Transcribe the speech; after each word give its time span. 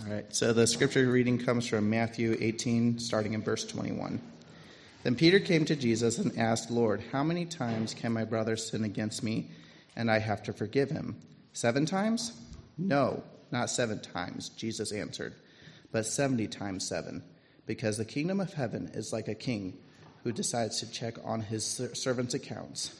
All 0.00 0.12
right, 0.12 0.32
so 0.32 0.52
the 0.52 0.66
scripture 0.68 1.10
reading 1.10 1.38
comes 1.38 1.66
from 1.66 1.90
Matthew 1.90 2.36
18, 2.38 3.00
starting 3.00 3.32
in 3.32 3.42
verse 3.42 3.64
21. 3.64 4.20
Then 5.02 5.16
Peter 5.16 5.40
came 5.40 5.64
to 5.64 5.74
Jesus 5.74 6.18
and 6.18 6.38
asked, 6.38 6.70
Lord, 6.70 7.02
how 7.10 7.24
many 7.24 7.44
times 7.44 7.94
can 7.94 8.12
my 8.12 8.24
brother 8.24 8.56
sin 8.56 8.84
against 8.84 9.24
me 9.24 9.50
and 9.96 10.08
I 10.08 10.20
have 10.20 10.44
to 10.44 10.52
forgive 10.52 10.90
him? 10.90 11.16
Seven 11.52 11.84
times? 11.84 12.32
No, 12.76 13.24
not 13.50 13.70
seven 13.70 14.00
times, 14.00 14.50
Jesus 14.50 14.92
answered, 14.92 15.34
but 15.90 16.06
70 16.06 16.46
times 16.46 16.86
seven, 16.86 17.24
because 17.66 17.96
the 17.96 18.04
kingdom 18.04 18.38
of 18.38 18.52
heaven 18.52 18.92
is 18.94 19.12
like 19.12 19.26
a 19.26 19.34
king 19.34 19.78
who 20.22 20.30
decides 20.30 20.78
to 20.78 20.90
check 20.92 21.16
on 21.24 21.40
his 21.40 21.64
servants' 21.94 22.34
accounts. 22.34 22.94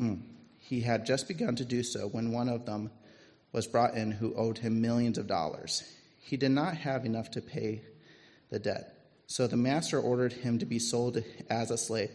Mm. 0.00 0.22
He 0.58 0.80
had 0.80 1.04
just 1.04 1.28
begun 1.28 1.56
to 1.56 1.64
do 1.66 1.82
so 1.82 2.08
when 2.08 2.32
one 2.32 2.48
of 2.48 2.64
them 2.64 2.90
was 3.52 3.66
brought 3.66 3.94
in 3.94 4.10
who 4.10 4.34
owed 4.34 4.58
him 4.58 4.80
millions 4.80 5.18
of 5.18 5.26
dollars. 5.26 5.82
He 6.18 6.36
did 6.36 6.50
not 6.50 6.76
have 6.78 7.04
enough 7.04 7.30
to 7.32 7.42
pay 7.42 7.82
the 8.50 8.58
debt, 8.58 8.94
so 9.26 9.46
the 9.46 9.56
master 9.56 10.00
ordered 10.00 10.32
him 10.32 10.58
to 10.58 10.66
be 10.66 10.78
sold 10.78 11.22
as 11.50 11.70
a 11.70 11.78
slave 11.78 12.10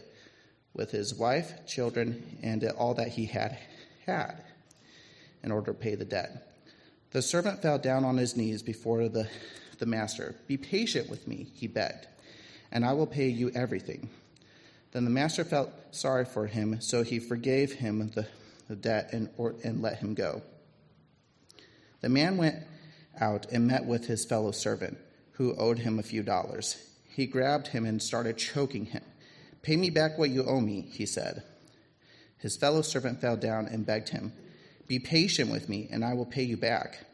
with 0.74 0.90
his 0.90 1.14
wife, 1.14 1.66
children, 1.66 2.38
and 2.42 2.64
all 2.64 2.94
that 2.94 3.08
he 3.08 3.26
had 3.26 3.58
had 4.06 4.42
in 5.42 5.50
order 5.50 5.72
to 5.72 5.78
pay 5.78 5.94
the 5.94 6.04
debt. 6.04 6.54
The 7.10 7.22
servant 7.22 7.62
fell 7.62 7.78
down 7.78 8.04
on 8.04 8.16
his 8.16 8.36
knees 8.36 8.62
before 8.62 9.08
the, 9.08 9.28
the 9.78 9.86
master. 9.86 10.34
Be 10.46 10.56
patient 10.56 11.08
with 11.08 11.26
me, 11.26 11.48
he 11.54 11.66
begged, 11.66 12.06
and 12.70 12.84
I 12.84 12.92
will 12.92 13.06
pay 13.06 13.28
you 13.28 13.50
everything. 13.54 14.10
Then 14.92 15.04
the 15.04 15.10
master 15.10 15.44
felt 15.44 15.70
sorry 15.90 16.24
for 16.24 16.46
him, 16.46 16.80
so 16.80 17.02
he 17.02 17.18
forgave 17.18 17.72
him 17.72 18.10
the, 18.14 18.26
the 18.68 18.76
debt 18.76 19.10
and, 19.12 19.28
or, 19.36 19.54
and 19.64 19.82
let 19.82 19.98
him 19.98 20.14
go. 20.14 20.42
The 22.00 22.08
man 22.08 22.36
went 22.36 22.56
out 23.20 23.46
and 23.50 23.66
met 23.66 23.84
with 23.84 24.06
his 24.06 24.24
fellow 24.24 24.52
servant, 24.52 24.98
who 25.32 25.56
owed 25.56 25.80
him 25.80 25.98
a 25.98 26.04
few 26.04 26.22
dollars. 26.22 26.76
He 27.08 27.26
grabbed 27.26 27.68
him 27.68 27.84
and 27.84 28.02
started 28.02 28.38
choking 28.38 28.86
him. 28.86 29.02
Pay 29.62 29.76
me 29.76 29.90
back 29.90 30.18
what 30.18 30.30
you 30.30 30.44
owe 30.44 30.60
me, 30.60 30.82
he 30.82 31.06
said. 31.06 31.42
His 32.38 32.56
fellow 32.56 32.82
servant 32.82 33.20
fell 33.20 33.36
down 33.36 33.66
and 33.66 33.84
begged 33.84 34.10
him, 34.10 34.32
Be 34.86 34.98
patient 34.98 35.50
with 35.50 35.68
me, 35.68 35.88
and 35.90 36.04
I 36.04 36.14
will 36.14 36.26
pay 36.26 36.44
you 36.44 36.56
back. 36.56 37.04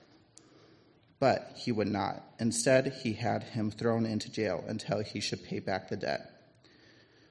But 1.18 1.52
he 1.56 1.72
would 1.72 1.88
not. 1.88 2.22
Instead, 2.38 2.92
he 3.02 3.14
had 3.14 3.42
him 3.44 3.70
thrown 3.70 4.04
into 4.04 4.30
jail 4.30 4.62
until 4.68 5.02
he 5.02 5.20
should 5.20 5.42
pay 5.42 5.60
back 5.60 5.88
the 5.88 5.96
debt. 5.96 6.30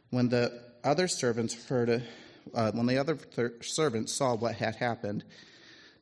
When 0.10 0.30
the 0.30 0.62
other 0.84 1.08
servants 1.08 1.68
heard, 1.68 2.04
uh, 2.56 2.72
when 2.72 2.88
the 2.88 2.98
other 2.98 3.20
servants 3.62 4.14
saw 4.14 4.36
what 4.36 4.56
had 4.56 4.78
happened, 4.78 5.24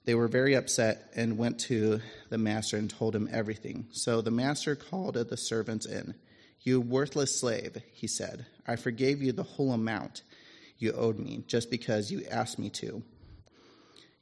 they 0.05 0.15
were 0.15 0.27
very 0.27 0.55
upset 0.55 1.11
and 1.15 1.37
went 1.37 1.59
to 1.59 2.01
the 2.29 2.37
master 2.37 2.77
and 2.77 2.89
told 2.89 3.15
him 3.15 3.29
everything. 3.31 3.87
So 3.91 4.21
the 4.21 4.31
master 4.31 4.75
called 4.75 5.15
the 5.15 5.37
servants 5.37 5.85
in. 5.85 6.15
You 6.61 6.81
worthless 6.81 7.39
slave, 7.39 7.77
he 7.91 8.07
said, 8.07 8.45
I 8.67 8.75
forgave 8.75 9.21
you 9.21 9.31
the 9.31 9.43
whole 9.43 9.71
amount 9.71 10.23
you 10.77 10.91
owed 10.93 11.19
me 11.19 11.43
just 11.47 11.69
because 11.69 12.11
you 12.11 12.23
asked 12.29 12.59
me 12.59 12.69
to. 12.71 13.03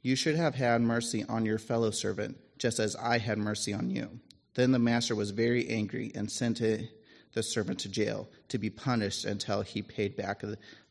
You 0.02 0.16
should 0.16 0.36
have 0.36 0.54
had 0.54 0.80
mercy 0.80 1.24
on 1.28 1.44
your 1.44 1.58
fellow 1.58 1.90
servant, 1.90 2.38
just 2.58 2.78
as 2.78 2.96
I 2.96 3.18
had 3.18 3.38
mercy 3.38 3.74
on 3.74 3.90
you. 3.90 4.20
Then 4.54 4.72
the 4.72 4.78
master 4.78 5.14
was 5.14 5.30
very 5.30 5.68
angry 5.68 6.12
and 6.14 6.30
sent 6.30 6.58
the 6.58 7.42
servant 7.42 7.80
to 7.80 7.88
jail 7.88 8.28
to 8.48 8.58
be 8.58 8.70
punished 8.70 9.24
until 9.24 9.62
he 9.62 9.82
paid 9.82 10.16
back 10.16 10.42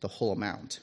the 0.02 0.08
whole 0.08 0.32
amount. 0.32 0.80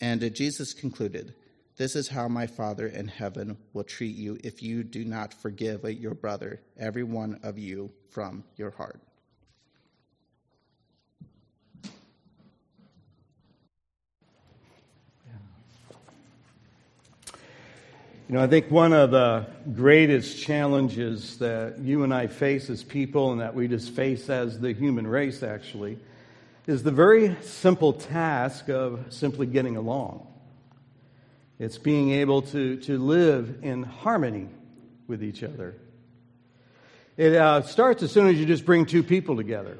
And 0.00 0.34
Jesus 0.34 0.74
concluded, 0.74 1.34
this 1.80 1.96
is 1.96 2.08
how 2.08 2.28
my 2.28 2.46
Father 2.46 2.86
in 2.88 3.08
heaven 3.08 3.56
will 3.72 3.84
treat 3.84 4.14
you 4.14 4.36
if 4.44 4.62
you 4.62 4.84
do 4.84 5.02
not 5.02 5.32
forgive 5.32 5.82
your 5.84 6.12
brother, 6.12 6.60
every 6.78 7.04
one 7.04 7.40
of 7.42 7.56
you, 7.56 7.90
from 8.10 8.44
your 8.58 8.70
heart. 8.70 9.00
You 18.28 18.34
know, 18.34 18.42
I 18.42 18.46
think 18.46 18.70
one 18.70 18.92
of 18.92 19.10
the 19.10 19.46
greatest 19.74 20.38
challenges 20.38 21.38
that 21.38 21.78
you 21.78 22.04
and 22.04 22.12
I 22.12 22.26
face 22.26 22.68
as 22.68 22.84
people 22.84 23.32
and 23.32 23.40
that 23.40 23.54
we 23.54 23.68
just 23.68 23.92
face 23.92 24.28
as 24.28 24.60
the 24.60 24.74
human 24.74 25.06
race 25.06 25.42
actually 25.42 25.98
is 26.66 26.82
the 26.82 26.90
very 26.90 27.34
simple 27.40 27.94
task 27.94 28.68
of 28.68 29.06
simply 29.08 29.46
getting 29.46 29.78
along. 29.78 30.29
It's 31.60 31.76
being 31.76 32.12
able 32.12 32.40
to, 32.40 32.78
to 32.78 32.98
live 32.98 33.58
in 33.60 33.82
harmony 33.82 34.48
with 35.06 35.22
each 35.22 35.42
other. 35.42 35.74
It 37.18 37.36
uh, 37.36 37.60
starts 37.62 38.02
as 38.02 38.10
soon 38.10 38.28
as 38.28 38.40
you 38.40 38.46
just 38.46 38.64
bring 38.64 38.86
two 38.86 39.02
people 39.02 39.36
together. 39.36 39.76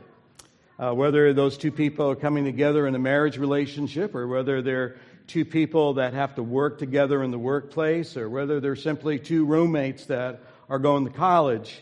Uh, 0.78 0.92
whether 0.92 1.32
those 1.32 1.56
two 1.56 1.72
people 1.72 2.10
are 2.10 2.16
coming 2.16 2.44
together 2.44 2.86
in 2.86 2.94
a 2.94 2.98
marriage 2.98 3.38
relationship 3.38 4.14
or 4.14 4.28
whether 4.28 4.60
they're 4.60 4.96
two 5.26 5.46
people 5.46 5.94
that 5.94 6.12
have 6.12 6.34
to 6.34 6.42
work 6.42 6.78
together 6.78 7.22
in 7.22 7.30
the 7.30 7.38
workplace 7.38 8.14
or 8.14 8.28
whether 8.28 8.60
they're 8.60 8.76
simply 8.76 9.18
two 9.18 9.46
roommates 9.46 10.04
that 10.06 10.42
are 10.68 10.78
going 10.78 11.06
to 11.06 11.10
college. 11.10 11.80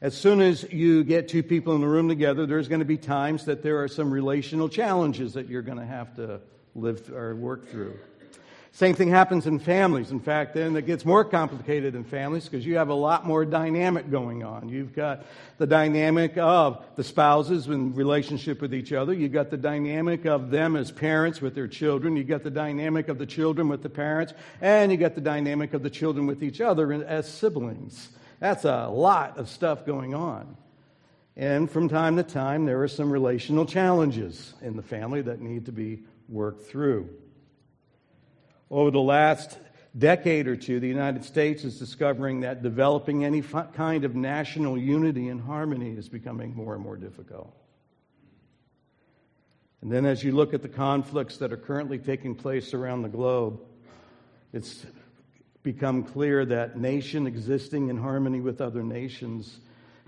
As 0.00 0.16
soon 0.16 0.40
as 0.40 0.64
you 0.72 1.04
get 1.04 1.28
two 1.28 1.44
people 1.44 1.76
in 1.76 1.80
the 1.80 1.88
room 1.88 2.08
together, 2.08 2.46
there's 2.46 2.66
going 2.66 2.80
to 2.80 2.84
be 2.84 2.96
times 2.96 3.44
that 3.44 3.62
there 3.62 3.80
are 3.80 3.88
some 3.88 4.10
relational 4.10 4.68
challenges 4.68 5.34
that 5.34 5.48
you're 5.48 5.62
going 5.62 5.78
to 5.78 5.86
have 5.86 6.16
to 6.16 6.40
live 6.74 7.12
or 7.12 7.36
work 7.36 7.68
through. 7.68 7.96
Same 8.76 8.94
thing 8.94 9.08
happens 9.08 9.46
in 9.46 9.58
families. 9.58 10.10
In 10.10 10.20
fact, 10.20 10.52
then 10.52 10.76
it 10.76 10.84
gets 10.84 11.06
more 11.06 11.24
complicated 11.24 11.94
in 11.94 12.04
families 12.04 12.44
because 12.44 12.66
you 12.66 12.76
have 12.76 12.90
a 12.90 12.94
lot 12.94 13.24
more 13.24 13.46
dynamic 13.46 14.10
going 14.10 14.44
on. 14.44 14.68
You've 14.68 14.92
got 14.92 15.24
the 15.56 15.66
dynamic 15.66 16.36
of 16.36 16.84
the 16.94 17.02
spouses 17.02 17.68
in 17.68 17.94
relationship 17.94 18.60
with 18.60 18.74
each 18.74 18.92
other. 18.92 19.14
You've 19.14 19.32
got 19.32 19.48
the 19.48 19.56
dynamic 19.56 20.26
of 20.26 20.50
them 20.50 20.76
as 20.76 20.92
parents 20.92 21.40
with 21.40 21.54
their 21.54 21.68
children. 21.68 22.16
You've 22.16 22.28
got 22.28 22.42
the 22.42 22.50
dynamic 22.50 23.08
of 23.08 23.16
the 23.16 23.24
children 23.24 23.70
with 23.70 23.82
the 23.82 23.88
parents. 23.88 24.34
And 24.60 24.92
you've 24.92 25.00
got 25.00 25.14
the 25.14 25.22
dynamic 25.22 25.72
of 25.72 25.82
the 25.82 25.88
children 25.88 26.26
with 26.26 26.42
each 26.42 26.60
other 26.60 26.92
as 26.92 27.26
siblings. 27.26 28.10
That's 28.40 28.66
a 28.66 28.88
lot 28.88 29.38
of 29.38 29.48
stuff 29.48 29.86
going 29.86 30.14
on. 30.14 30.54
And 31.34 31.70
from 31.70 31.88
time 31.88 32.16
to 32.16 32.22
time, 32.22 32.66
there 32.66 32.82
are 32.82 32.88
some 32.88 33.10
relational 33.10 33.64
challenges 33.64 34.52
in 34.60 34.76
the 34.76 34.82
family 34.82 35.22
that 35.22 35.40
need 35.40 35.64
to 35.64 35.72
be 35.72 36.00
worked 36.28 36.66
through. 36.66 37.08
Over 38.70 38.90
the 38.90 39.00
last 39.00 39.58
decade 39.96 40.48
or 40.48 40.56
two, 40.56 40.80
the 40.80 40.88
United 40.88 41.24
States 41.24 41.64
is 41.64 41.78
discovering 41.78 42.40
that 42.40 42.62
developing 42.62 43.24
any 43.24 43.42
kind 43.42 44.04
of 44.04 44.14
national 44.14 44.76
unity 44.76 45.28
and 45.28 45.40
harmony 45.40 45.92
is 45.92 46.08
becoming 46.08 46.54
more 46.54 46.74
and 46.74 46.82
more 46.82 46.96
difficult. 46.96 47.54
And 49.82 49.92
then, 49.92 50.04
as 50.04 50.24
you 50.24 50.32
look 50.32 50.52
at 50.52 50.62
the 50.62 50.68
conflicts 50.68 51.36
that 51.36 51.52
are 51.52 51.56
currently 51.56 51.98
taking 51.98 52.34
place 52.34 52.74
around 52.74 53.02
the 53.02 53.08
globe, 53.08 53.60
it's 54.52 54.84
become 55.62 56.02
clear 56.02 56.44
that 56.44 56.78
nation 56.78 57.26
existing 57.26 57.88
in 57.88 57.96
harmony 57.96 58.40
with 58.40 58.60
other 58.60 58.82
nations 58.82 59.60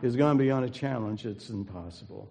is 0.02 0.16
going 0.16 0.36
to 0.36 0.42
be 0.42 0.50
on 0.50 0.64
a 0.64 0.70
challenge. 0.70 1.26
It's 1.26 1.50
impossible. 1.50 2.30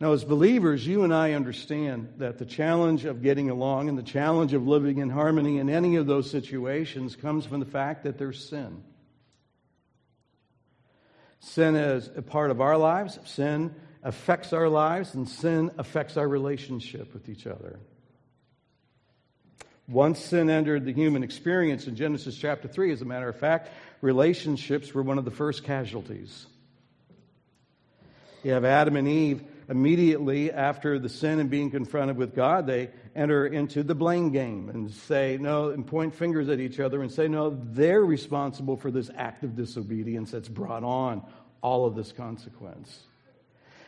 Now, 0.00 0.12
as 0.12 0.24
believers, 0.24 0.86
you 0.86 1.02
and 1.02 1.12
I 1.12 1.32
understand 1.32 2.14
that 2.18 2.38
the 2.38 2.46
challenge 2.46 3.04
of 3.04 3.20
getting 3.20 3.50
along 3.50 3.88
and 3.88 3.98
the 3.98 4.02
challenge 4.02 4.52
of 4.52 4.66
living 4.66 4.98
in 4.98 5.10
harmony 5.10 5.58
in 5.58 5.68
any 5.68 5.96
of 5.96 6.06
those 6.06 6.30
situations 6.30 7.16
comes 7.16 7.44
from 7.44 7.58
the 7.58 7.66
fact 7.66 8.04
that 8.04 8.16
there's 8.16 8.48
sin. 8.48 8.84
Sin 11.40 11.74
is 11.74 12.08
a 12.14 12.22
part 12.22 12.52
of 12.52 12.60
our 12.60 12.76
lives, 12.76 13.18
sin 13.24 13.74
affects 14.04 14.52
our 14.52 14.68
lives, 14.68 15.14
and 15.14 15.28
sin 15.28 15.72
affects 15.78 16.16
our 16.16 16.28
relationship 16.28 17.12
with 17.12 17.28
each 17.28 17.46
other. 17.46 17.80
Once 19.88 20.20
sin 20.20 20.48
entered 20.48 20.84
the 20.84 20.92
human 20.92 21.24
experience 21.24 21.88
in 21.88 21.96
Genesis 21.96 22.36
chapter 22.36 22.68
3, 22.68 22.92
as 22.92 23.02
a 23.02 23.06
matter 23.06 23.28
of 23.28 23.36
fact, 23.36 23.70
relationships 24.00 24.94
were 24.94 25.02
one 25.02 25.18
of 25.18 25.24
the 25.24 25.30
first 25.30 25.64
casualties. 25.64 26.46
You 28.44 28.52
have 28.52 28.64
Adam 28.64 28.96
and 28.96 29.08
Eve 29.08 29.42
immediately 29.68 30.50
after 30.50 30.98
the 30.98 31.08
sin 31.08 31.40
and 31.40 31.50
being 31.50 31.70
confronted 31.70 32.16
with 32.16 32.34
God, 32.34 32.66
they 32.66 32.90
enter 33.14 33.46
into 33.46 33.82
the 33.82 33.94
blame 33.94 34.30
game 34.30 34.70
and 34.70 34.90
say, 34.90 35.36
no, 35.38 35.70
and 35.70 35.86
point 35.86 36.14
fingers 36.14 36.48
at 36.48 36.58
each 36.58 36.80
other 36.80 37.02
and 37.02 37.12
say, 37.12 37.28
no, 37.28 37.50
they're 37.50 38.04
responsible 38.04 38.76
for 38.76 38.90
this 38.90 39.10
act 39.16 39.44
of 39.44 39.54
disobedience 39.54 40.30
that's 40.30 40.48
brought 40.48 40.84
on 40.84 41.22
all 41.60 41.86
of 41.86 41.94
this 41.94 42.12
consequence. 42.12 43.00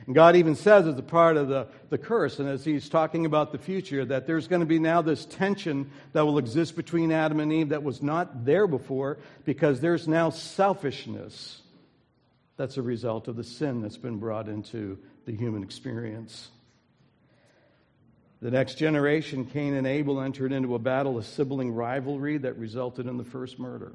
And 0.06 0.14
God 0.14 0.36
even 0.36 0.54
says, 0.54 0.86
as 0.86 0.98
a 0.98 1.02
part 1.02 1.36
of 1.36 1.48
the, 1.48 1.68
the 1.90 1.98
curse, 1.98 2.38
and 2.38 2.48
as 2.48 2.64
He's 2.64 2.88
talking 2.88 3.26
about 3.26 3.52
the 3.52 3.58
future, 3.58 4.04
that 4.06 4.26
there's 4.26 4.48
going 4.48 4.60
to 4.60 4.66
be 4.66 4.78
now 4.78 5.02
this 5.02 5.26
tension 5.26 5.90
that 6.12 6.24
will 6.24 6.38
exist 6.38 6.74
between 6.74 7.12
Adam 7.12 7.38
and 7.40 7.52
Eve 7.52 7.68
that 7.70 7.82
was 7.82 8.02
not 8.02 8.44
there 8.44 8.66
before 8.66 9.18
because 9.44 9.80
there's 9.80 10.08
now 10.08 10.30
selfishness 10.30 11.60
that's 12.56 12.76
a 12.76 12.82
result 12.82 13.26
of 13.28 13.36
the 13.36 13.44
sin 13.44 13.80
that's 13.80 13.96
been 13.96 14.18
brought 14.18 14.46
into 14.46 14.98
the 15.30 15.36
human 15.36 15.62
experience. 15.62 16.48
The 18.42 18.50
next 18.50 18.76
generation, 18.76 19.44
Cain 19.44 19.74
and 19.74 19.86
Abel, 19.86 20.20
entered 20.20 20.52
into 20.52 20.74
a 20.74 20.78
battle 20.78 21.18
of 21.18 21.26
sibling 21.26 21.72
rivalry 21.72 22.38
that 22.38 22.56
resulted 22.56 23.06
in 23.06 23.18
the 23.18 23.24
first 23.24 23.58
murder. 23.58 23.92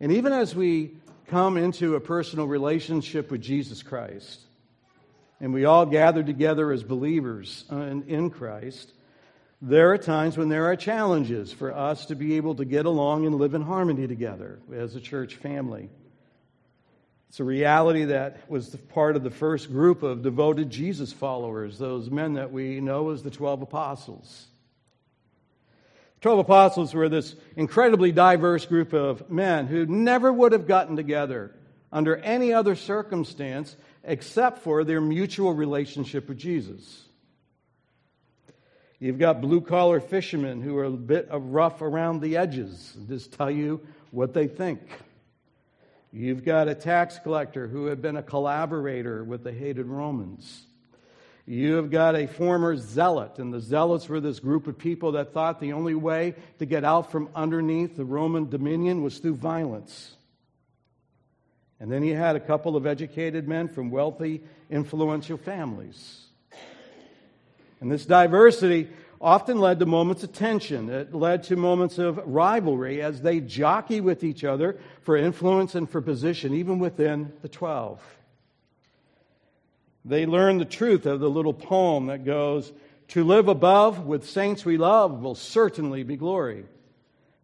And 0.00 0.12
even 0.12 0.32
as 0.32 0.54
we 0.54 0.96
come 1.28 1.56
into 1.56 1.96
a 1.96 2.00
personal 2.00 2.46
relationship 2.46 3.30
with 3.30 3.40
Jesus 3.40 3.82
Christ, 3.82 4.40
and 5.40 5.52
we 5.52 5.64
all 5.64 5.86
gather 5.86 6.22
together 6.22 6.70
as 6.72 6.82
believers 6.82 7.64
uh, 7.72 7.76
in 7.76 8.30
Christ, 8.30 8.92
there 9.60 9.92
are 9.92 9.98
times 9.98 10.36
when 10.36 10.48
there 10.48 10.66
are 10.66 10.76
challenges 10.76 11.52
for 11.52 11.74
us 11.74 12.06
to 12.06 12.14
be 12.14 12.36
able 12.36 12.54
to 12.56 12.64
get 12.64 12.86
along 12.86 13.26
and 13.26 13.36
live 13.36 13.54
in 13.54 13.62
harmony 13.62 14.06
together 14.06 14.60
as 14.72 14.94
a 14.94 15.00
church 15.00 15.34
family. 15.36 15.88
It's 17.28 17.40
a 17.40 17.44
reality 17.44 18.04
that 18.04 18.48
was 18.48 18.74
part 18.94 19.14
of 19.14 19.22
the 19.22 19.30
first 19.30 19.70
group 19.70 20.02
of 20.02 20.22
devoted 20.22 20.70
Jesus 20.70 21.12
followers, 21.12 21.78
those 21.78 22.10
men 22.10 22.34
that 22.34 22.52
we 22.52 22.80
know 22.80 23.10
as 23.10 23.22
the 23.22 23.30
12 23.30 23.62
apostles. 23.62 24.46
The 26.16 26.22
12 26.22 26.38
apostles 26.40 26.94
were 26.94 27.08
this 27.08 27.36
incredibly 27.54 28.12
diverse 28.12 28.64
group 28.64 28.94
of 28.94 29.30
men 29.30 29.66
who 29.66 29.84
never 29.84 30.32
would 30.32 30.52
have 30.52 30.66
gotten 30.66 30.96
together 30.96 31.54
under 31.92 32.16
any 32.16 32.52
other 32.52 32.74
circumstance 32.74 33.76
except 34.04 34.60
for 34.60 34.82
their 34.84 35.00
mutual 35.00 35.52
relationship 35.52 36.28
with 36.28 36.38
Jesus. 36.38 37.04
You've 38.98 39.18
got 39.18 39.40
blue 39.40 39.60
collar 39.60 40.00
fishermen 40.00 40.60
who 40.62 40.76
are 40.78 40.84
a 40.84 40.90
bit 40.90 41.28
rough 41.30 41.82
around 41.82 42.20
the 42.20 42.38
edges, 42.38 42.94
and 42.96 43.06
just 43.06 43.32
tell 43.32 43.50
you 43.50 43.80
what 44.10 44.32
they 44.34 44.48
think. 44.48 44.80
You've 46.12 46.44
got 46.44 46.68
a 46.68 46.74
tax 46.74 47.18
collector 47.18 47.68
who 47.68 47.86
had 47.86 48.00
been 48.00 48.16
a 48.16 48.22
collaborator 48.22 49.22
with 49.22 49.44
the 49.44 49.52
hated 49.52 49.86
Romans. 49.86 50.64
You 51.46 51.76
have 51.76 51.90
got 51.90 52.14
a 52.14 52.26
former 52.26 52.76
zealot, 52.76 53.38
and 53.38 53.52
the 53.52 53.60
zealots 53.60 54.08
were 54.08 54.20
this 54.20 54.38
group 54.38 54.66
of 54.66 54.76
people 54.76 55.12
that 55.12 55.32
thought 55.32 55.60
the 55.60 55.72
only 55.72 55.94
way 55.94 56.34
to 56.58 56.66
get 56.66 56.84
out 56.84 57.10
from 57.10 57.30
underneath 57.34 57.96
the 57.96 58.04
Roman 58.04 58.48
dominion 58.48 59.02
was 59.02 59.18
through 59.18 59.36
violence. 59.36 60.14
And 61.80 61.90
then 61.90 62.02
you 62.02 62.16
had 62.16 62.36
a 62.36 62.40
couple 62.40 62.76
of 62.76 62.86
educated 62.86 63.48
men 63.48 63.68
from 63.68 63.90
wealthy, 63.90 64.42
influential 64.70 65.38
families. 65.38 66.26
And 67.80 67.90
this 67.90 68.04
diversity 68.04 68.88
often 69.20 69.58
led 69.58 69.78
to 69.80 69.86
moments 69.86 70.22
of 70.22 70.32
tension. 70.32 70.88
It 70.88 71.14
led 71.14 71.42
to 71.44 71.56
moments 71.56 71.98
of 71.98 72.20
rivalry 72.24 73.02
as 73.02 73.22
they 73.22 73.40
jockey 73.40 74.00
with 74.00 74.22
each 74.22 74.44
other 74.44 74.78
for 75.02 75.16
influence 75.16 75.74
and 75.74 75.88
for 75.88 76.00
position, 76.00 76.54
even 76.54 76.78
within 76.78 77.32
the 77.42 77.48
12. 77.48 78.00
They 80.04 80.26
learn 80.26 80.58
the 80.58 80.64
truth 80.64 81.06
of 81.06 81.20
the 81.20 81.30
little 81.30 81.52
poem 81.52 82.06
that 82.06 82.24
goes, 82.24 82.72
To 83.08 83.24
live 83.24 83.48
above 83.48 84.06
with 84.06 84.28
saints 84.28 84.64
we 84.64 84.76
love 84.76 85.20
will 85.20 85.34
certainly 85.34 86.02
be 86.02 86.16
glory. 86.16 86.64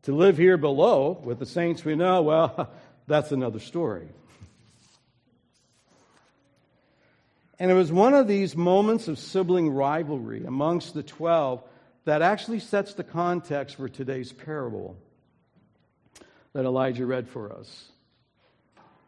To 0.03 0.15
live 0.15 0.37
here 0.37 0.56
below 0.56 1.21
with 1.25 1.38
the 1.38 1.47
saints 1.47 1.85
we 1.85 1.94
know, 1.94 2.23
well, 2.23 2.71
that's 3.06 3.32
another 3.32 3.59
story. 3.59 4.09
And 7.59 7.71
it 7.71 7.75
was 7.75 7.93
one 7.93 8.15
of 8.15 8.27
these 8.27 8.56
moments 8.56 9.09
of 9.09 9.19
sibling 9.19 9.71
rivalry 9.71 10.45
amongst 10.45 10.95
the 10.95 11.03
12 11.03 11.62
that 12.05 12.23
actually 12.23 12.59
sets 12.59 12.95
the 12.95 13.05
context 13.05 13.77
for 13.77 13.89
today's 13.89 14.33
parable 14.33 14.97
that 16.53 16.65
Elijah 16.65 17.06
read 17.06 17.29
for 17.29 17.53
us. 17.53 17.91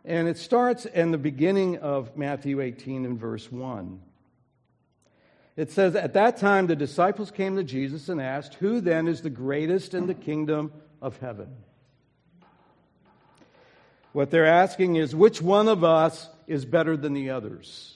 And 0.05 0.29
it 0.29 0.39
starts 0.39 0.87
in 0.87 1.11
the 1.11 1.19
beginning 1.19 1.79
of 1.79 2.17
Matthew 2.17 2.61
18 2.61 3.05
and 3.05 3.19
verse 3.19 3.51
1. 3.51 4.01
It 5.57 5.73
says, 5.73 5.97
At 5.97 6.15
that 6.15 6.37
time 6.37 6.69
the 6.69 6.77
disciples 6.77 7.31
came 7.33 7.57
to 7.57 7.65
Jesus 7.65 8.09
and 8.09 8.21
asked, 8.21 8.55
Who 8.55 8.81
then 8.81 9.09
is 9.09 9.23
the 9.23 9.31
greatest 9.31 9.95
in 9.95 10.07
the 10.07 10.15
kingdom 10.15 10.73
of 11.03 11.19
heaven? 11.19 11.49
What 14.13 14.31
they're 14.31 14.47
asking 14.47 14.97
is, 14.97 15.15
Which 15.15 15.43
one 15.43 15.67
of 15.67 15.83
us 15.83 16.29
is 16.47 16.65
better 16.65 16.97
than 16.97 17.13
the 17.13 17.31
others? 17.31 17.96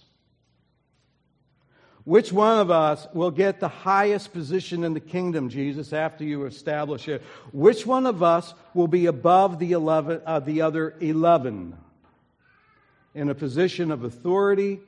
Which 2.04 2.32
one 2.32 2.58
of 2.58 2.70
us 2.70 3.06
will 3.12 3.30
get 3.30 3.60
the 3.60 3.68
highest 3.68 4.32
position 4.32 4.84
in 4.84 4.94
the 4.94 5.00
kingdom, 5.00 5.50
Jesus, 5.50 5.92
after 5.92 6.24
you 6.24 6.46
establish 6.46 7.08
it? 7.08 7.22
Which 7.52 7.86
one 7.86 8.06
of 8.06 8.22
us 8.22 8.54
will 8.72 8.88
be 8.88 9.06
above 9.06 9.58
the, 9.58 9.72
11, 9.72 10.22
uh, 10.24 10.40
the 10.40 10.62
other 10.62 10.94
11 11.00 11.76
in 13.14 13.28
a 13.28 13.34
position 13.34 13.90
of 13.90 14.04
authority, 14.04 14.80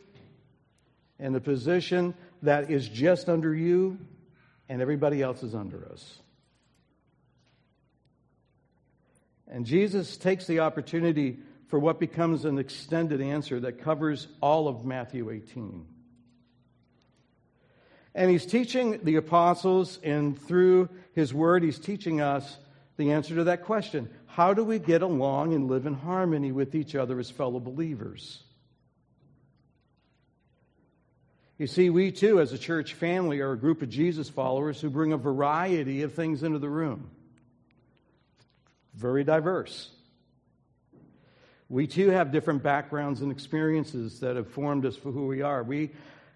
in 1.19 1.35
a 1.35 1.41
position 1.41 2.15
that 2.43 2.71
is 2.71 2.89
just 2.89 3.29
under 3.29 3.55
you, 3.55 3.99
and 4.69 4.81
everybody 4.81 5.21
else 5.21 5.43
is 5.43 5.55
under 5.55 5.87
us? 5.93 6.19
And 9.49 9.67
Jesus 9.67 10.17
takes 10.17 10.47
the 10.47 10.61
opportunity 10.61 11.37
for 11.69 11.79
what 11.79 12.01
becomes 12.01 12.47
an 12.47 12.59
extended 12.59 13.21
answer 13.21 13.61
that 13.61 13.83
covers 13.83 14.29
all 14.41 14.67
of 14.67 14.87
Matthew 14.87 15.31
18. 15.31 15.87
And 18.15 18.31
he's 18.31 18.45
teaching 18.45 19.01
the 19.03 19.17
apostles, 19.17 19.99
and 20.03 20.41
through 20.41 20.91
his 21.15 21.33
word, 21.33 21.63
he's 21.63 21.79
teaching 21.79 22.21
us 22.21 22.59
the 22.97 23.13
answer 23.13 23.35
to 23.37 23.45
that 23.45 23.65
question 23.65 24.11
How 24.27 24.53
do 24.53 24.65
we 24.65 24.79
get 24.79 25.03
along 25.03 25.55
and 25.55 25.69
live 25.69 25.87
in 25.87 25.95
harmony 25.95 26.53
with 26.53 26.75
each 26.75 26.95
other 26.95 27.19
as 27.19 27.31
fellow 27.31 27.61
believers? 27.61 28.43
You 31.59 31.67
see, 31.67 31.91
we 31.91 32.11
too, 32.11 32.41
as 32.41 32.53
a 32.53 32.59
church 32.59 32.95
family, 32.95 33.41
are 33.41 33.53
a 33.53 33.59
group 33.59 33.83
of 33.83 33.89
Jesus 33.89 34.29
followers 34.29 34.81
who 34.81 34.91
bring 34.91 35.13
a 35.13 35.17
variety 35.17 36.03
of 36.03 36.13
things 36.13 36.43
into 36.43 36.59
the 36.59 36.69
room. 36.69 37.11
Very 38.95 39.25
diverse. 39.25 39.91
We 41.69 41.87
too 41.87 42.11
have 42.11 42.33
different 42.33 42.63
backgrounds 42.63 43.23
and 43.23 43.33
experiences 43.33 44.21
that 44.21 44.37
have 44.37 44.49
formed 44.49 44.85
us 44.85 44.97
for 44.97 45.11
who 45.11 45.27
we 45.27 45.41
are. 45.41 45.63
We 45.63 45.93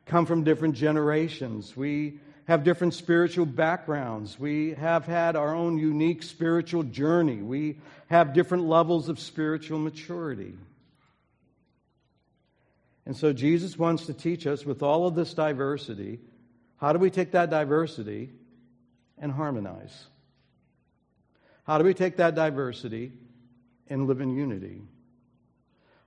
come 0.06 0.26
from 0.26 0.44
different 0.44 0.74
generations. 0.74 1.76
We 1.76 2.20
have 2.46 2.62
different 2.62 2.94
spiritual 2.94 3.46
backgrounds. 3.46 4.38
We 4.38 4.74
have 4.74 5.04
had 5.04 5.36
our 5.36 5.54
own 5.54 5.78
unique 5.78 6.22
spiritual 6.22 6.84
journey. 6.84 7.42
We 7.42 7.78
have 8.08 8.32
different 8.32 8.64
levels 8.64 9.08
of 9.08 9.18
spiritual 9.18 9.80
maturity. 9.80 10.54
And 13.04 13.16
so 13.16 13.32
Jesus 13.32 13.78
wants 13.78 14.06
to 14.06 14.14
teach 14.14 14.46
us 14.46 14.64
with 14.64 14.82
all 14.82 15.06
of 15.06 15.14
this 15.14 15.34
diversity 15.34 16.20
how 16.78 16.92
do 16.92 16.98
we 16.98 17.10
take 17.10 17.32
that 17.32 17.48
diversity 17.48 18.30
and 19.18 19.32
harmonize? 19.32 20.06
How 21.64 21.78
do 21.78 21.84
we 21.84 21.94
take 21.94 22.16
that 22.16 22.34
diversity 22.34 23.12
and 23.88 24.06
live 24.06 24.20
in 24.20 24.36
unity? 24.36 24.82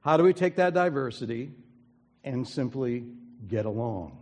How 0.01 0.15
do 0.17 0.23
we 0.23 0.33
take 0.33 0.57
that 0.57 0.75
diversity 0.75 1.51
and 2.23 2.47
simply 2.47 3.03
get 3.47 3.65
along. 3.65 4.17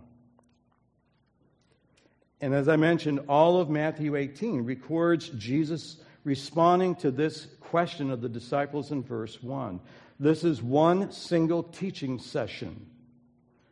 And 2.39 2.53
as 2.53 2.67
I 2.67 2.75
mentioned, 2.75 3.21
all 3.27 3.59
of 3.59 3.69
Matthew 3.69 4.15
18 4.15 4.63
records 4.63 5.29
Jesus 5.29 5.97
responding 6.23 6.95
to 6.95 7.09
this 7.09 7.47
question 7.61 8.11
of 8.11 8.21
the 8.21 8.29
disciples 8.29 8.91
in 8.91 9.01
verse 9.01 9.41
1. 9.41 9.79
This 10.19 10.43
is 10.43 10.61
one 10.61 11.11
single 11.11 11.63
teaching 11.63 12.19
session 12.19 12.85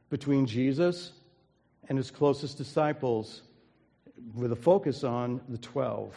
between 0.09 0.45
Jesus 0.45 1.11
and 1.89 1.97
his 1.97 2.11
closest 2.11 2.57
disciples 2.57 3.41
with 4.33 4.51
a 4.51 4.55
focus 4.55 5.03
on 5.03 5.41
the 5.49 5.57
12. 5.57 6.13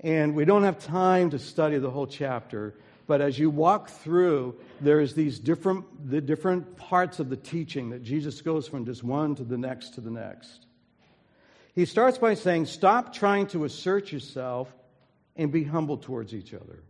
And 0.00 0.34
we 0.34 0.44
don't 0.44 0.64
have 0.64 0.78
time 0.78 1.30
to 1.30 1.38
study 1.38 1.78
the 1.78 1.90
whole 1.90 2.06
chapter, 2.06 2.74
but 3.08 3.22
as 3.22 3.38
you 3.38 3.48
walk 3.48 3.88
through, 3.88 4.54
there's 4.82 5.14
these 5.14 5.38
different, 5.38 6.10
the 6.10 6.20
different 6.20 6.76
parts 6.76 7.18
of 7.18 7.30
the 7.30 7.38
teaching 7.38 7.88
that 7.90 8.02
Jesus 8.04 8.42
goes 8.42 8.68
from 8.68 8.84
just 8.84 9.02
one 9.02 9.34
to 9.36 9.44
the 9.44 9.56
next 9.56 9.94
to 9.94 10.02
the 10.02 10.10
next. 10.10 10.66
He 11.74 11.86
starts 11.86 12.18
by 12.18 12.34
saying, 12.34 12.66
Stop 12.66 13.14
trying 13.14 13.46
to 13.48 13.64
assert 13.64 14.12
yourself 14.12 14.70
and 15.36 15.50
be 15.50 15.64
humble 15.64 15.96
towards 15.96 16.34
each 16.34 16.52
other. 16.52 16.82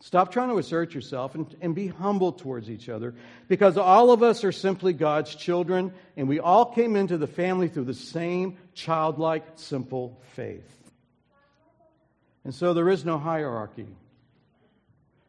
Stop 0.00 0.32
trying 0.32 0.50
to 0.50 0.58
assert 0.58 0.94
yourself 0.94 1.34
and, 1.34 1.56
and 1.62 1.74
be 1.74 1.88
humble 1.88 2.32
towards 2.32 2.70
each 2.70 2.90
other 2.90 3.14
because 3.48 3.78
all 3.78 4.10
of 4.10 4.22
us 4.22 4.44
are 4.44 4.52
simply 4.52 4.92
God's 4.92 5.34
children 5.34 5.92
and 6.16 6.28
we 6.28 6.40
all 6.40 6.66
came 6.66 6.94
into 6.94 7.16
the 7.16 7.26
family 7.26 7.68
through 7.68 7.84
the 7.84 7.94
same 7.94 8.58
childlike, 8.74 9.44
simple 9.56 10.20
faith. 10.34 10.70
And 12.44 12.54
so 12.54 12.74
there 12.74 12.90
is 12.90 13.04
no 13.04 13.18
hierarchy. 13.18 13.88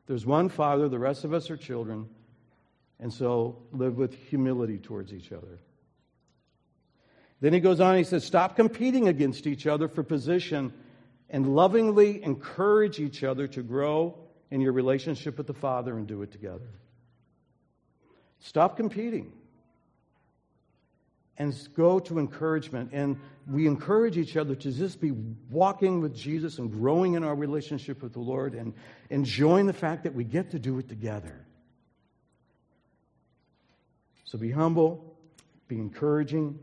There's 0.09 0.25
one 0.25 0.49
Father, 0.49 0.89
the 0.89 0.97
rest 0.97 1.23
of 1.23 1.33
us 1.33 1.51
are 1.51 1.55
children, 1.55 2.09
and 2.99 3.13
so 3.13 3.61
live 3.71 3.95
with 3.95 4.15
humility 4.15 4.79
towards 4.79 5.13
each 5.13 5.31
other. 5.31 5.59
Then 7.41 7.53
he 7.53 7.59
goes 7.59 7.79
on, 7.79 7.95
he 7.95 8.03
says, 8.03 8.23
Stop 8.23 8.55
competing 8.55 9.07
against 9.07 9.45
each 9.45 9.67
other 9.67 9.87
for 9.87 10.01
position 10.01 10.73
and 11.29 11.55
lovingly 11.55 12.23
encourage 12.23 12.99
each 12.99 13.23
other 13.23 13.45
to 13.49 13.61
grow 13.61 14.17
in 14.49 14.61
your 14.61 14.73
relationship 14.73 15.37
with 15.37 15.45
the 15.45 15.53
Father 15.53 15.95
and 15.95 16.07
do 16.07 16.23
it 16.23 16.31
together. 16.31 16.71
Stop 18.39 18.77
competing 18.77 19.31
and 21.39 21.55
go 21.73 21.99
to 21.99 22.19
encouragement. 22.19 22.89
And 22.91 23.17
we 23.47 23.65
encourage 23.65 24.17
each 24.17 24.37
other 24.37 24.53
to 24.55 24.71
just 24.71 24.99
be 24.99 25.11
walking 25.49 26.01
with 26.01 26.13
Jesus 26.13 26.59
and 26.59 26.69
growing 26.69 27.13
in 27.13 27.23
our 27.23 27.35
relationship 27.35 28.03
with 28.03 28.13
the 28.13 28.19
Lord 28.19 28.53
and 28.53 28.73
enjoying 29.09 29.65
the 29.65 29.73
fact 29.73 30.03
that 30.03 30.13
we 30.13 30.25
get 30.25 30.51
to 30.51 30.59
do 30.59 30.77
it 30.77 30.89
together. 30.89 31.45
So 34.25 34.37
be 34.37 34.51
humble, 34.51 35.17
be 35.67 35.77
encouraging, 35.77 36.59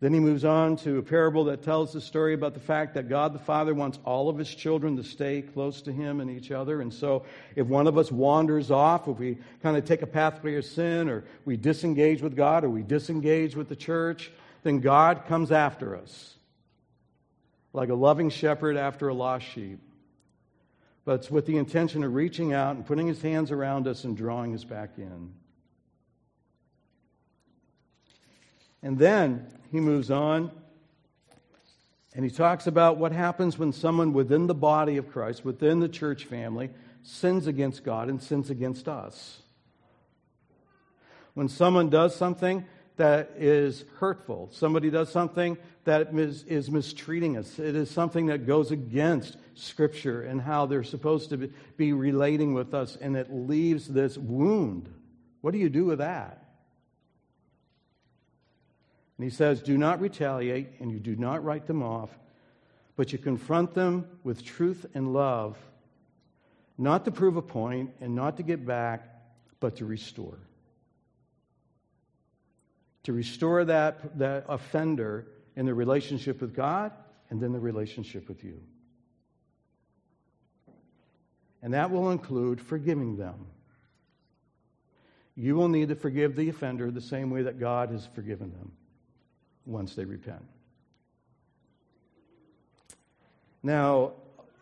then 0.00 0.14
he 0.14 0.20
moves 0.20 0.46
on 0.46 0.76
to 0.76 0.96
a 0.96 1.02
parable 1.02 1.44
that 1.44 1.62
tells 1.62 1.92
the 1.92 2.00
story 2.00 2.32
about 2.32 2.54
the 2.54 2.60
fact 2.60 2.94
that 2.94 3.10
God 3.10 3.34
the 3.34 3.38
Father 3.38 3.74
wants 3.74 3.98
all 4.04 4.30
of 4.30 4.38
his 4.38 4.48
children 4.48 4.96
to 4.96 5.04
stay 5.04 5.42
close 5.42 5.82
to 5.82 5.92
him 5.92 6.20
and 6.20 6.30
each 6.30 6.50
other. 6.50 6.80
And 6.80 6.92
so 6.92 7.24
if 7.54 7.66
one 7.66 7.86
of 7.86 7.98
us 7.98 8.10
wanders 8.10 8.70
off, 8.70 9.08
if 9.08 9.18
we 9.18 9.36
kind 9.62 9.76
of 9.76 9.84
take 9.84 10.00
a 10.00 10.06
pathway 10.06 10.54
of 10.56 10.64
sin, 10.64 11.10
or 11.10 11.24
we 11.44 11.58
disengage 11.58 12.22
with 12.22 12.34
God, 12.34 12.64
or 12.64 12.70
we 12.70 12.82
disengage 12.82 13.54
with 13.54 13.68
the 13.68 13.76
church, 13.76 14.30
then 14.62 14.80
God 14.80 15.26
comes 15.26 15.52
after 15.52 15.94
us 15.94 16.34
like 17.74 17.90
a 17.90 17.94
loving 17.94 18.30
shepherd 18.30 18.78
after 18.78 19.08
a 19.08 19.14
lost 19.14 19.46
sheep. 19.46 19.80
But 21.04 21.20
it's 21.20 21.30
with 21.30 21.44
the 21.44 21.58
intention 21.58 22.04
of 22.04 22.14
reaching 22.14 22.52
out 22.52 22.76
and 22.76 22.86
putting 22.86 23.06
his 23.06 23.20
hands 23.20 23.50
around 23.50 23.86
us 23.86 24.04
and 24.04 24.16
drawing 24.16 24.54
us 24.54 24.64
back 24.64 24.92
in. 24.96 25.34
And 28.82 28.98
then 28.98 29.46
he 29.70 29.80
moves 29.80 30.10
on 30.10 30.50
and 32.14 32.24
he 32.24 32.30
talks 32.30 32.66
about 32.66 32.96
what 32.96 33.12
happens 33.12 33.58
when 33.58 33.72
someone 33.72 34.12
within 34.12 34.46
the 34.46 34.54
body 34.54 34.96
of 34.96 35.10
Christ, 35.10 35.44
within 35.44 35.78
the 35.80 35.88
church 35.88 36.24
family, 36.24 36.70
sins 37.02 37.46
against 37.46 37.84
God 37.84 38.08
and 38.08 38.20
sins 38.20 38.50
against 38.50 38.88
us. 38.88 39.40
When 41.34 41.48
someone 41.48 41.88
does 41.88 42.14
something 42.16 42.64
that 42.96 43.30
is 43.38 43.84
hurtful, 43.98 44.50
somebody 44.52 44.90
does 44.90 45.10
something 45.10 45.56
that 45.84 46.12
is, 46.12 46.42
is 46.44 46.70
mistreating 46.70 47.36
us, 47.36 47.58
it 47.58 47.76
is 47.76 47.90
something 47.90 48.26
that 48.26 48.46
goes 48.46 48.72
against 48.72 49.36
Scripture 49.54 50.22
and 50.22 50.40
how 50.40 50.66
they're 50.66 50.84
supposed 50.84 51.30
to 51.30 51.50
be 51.76 51.92
relating 51.92 52.54
with 52.54 52.74
us, 52.74 52.96
and 53.00 53.16
it 53.16 53.32
leaves 53.32 53.86
this 53.86 54.18
wound. 54.18 54.92
What 55.40 55.52
do 55.52 55.58
you 55.58 55.70
do 55.70 55.84
with 55.84 55.98
that? 55.98 56.49
And 59.20 59.30
he 59.30 59.36
says, 59.36 59.60
Do 59.60 59.76
not 59.76 60.00
retaliate, 60.00 60.80
and 60.80 60.90
you 60.90 60.98
do 60.98 61.14
not 61.14 61.44
write 61.44 61.66
them 61.66 61.82
off, 61.82 62.08
but 62.96 63.12
you 63.12 63.18
confront 63.18 63.74
them 63.74 64.06
with 64.24 64.42
truth 64.42 64.86
and 64.94 65.12
love, 65.12 65.58
not 66.78 67.04
to 67.04 67.10
prove 67.10 67.36
a 67.36 67.42
point 67.42 67.90
and 68.00 68.14
not 68.14 68.38
to 68.38 68.42
get 68.42 68.64
back, 68.64 69.06
but 69.60 69.76
to 69.76 69.84
restore. 69.84 70.38
To 73.02 73.12
restore 73.12 73.66
that, 73.66 74.18
that 74.20 74.46
offender 74.48 75.26
in 75.54 75.66
the 75.66 75.74
relationship 75.74 76.40
with 76.40 76.54
God 76.54 76.90
and 77.28 77.42
then 77.42 77.52
the 77.52 77.60
relationship 77.60 78.26
with 78.26 78.42
you. 78.42 78.58
And 81.60 81.74
that 81.74 81.90
will 81.90 82.10
include 82.10 82.58
forgiving 82.58 83.18
them. 83.18 83.48
You 85.36 85.56
will 85.56 85.68
need 85.68 85.90
to 85.90 85.94
forgive 85.94 86.36
the 86.36 86.48
offender 86.48 86.90
the 86.90 87.02
same 87.02 87.28
way 87.28 87.42
that 87.42 87.60
God 87.60 87.90
has 87.90 88.06
forgiven 88.14 88.50
them 88.52 88.72
once 89.70 89.94
they 89.94 90.04
repent. 90.04 90.44
Now, 93.62 94.12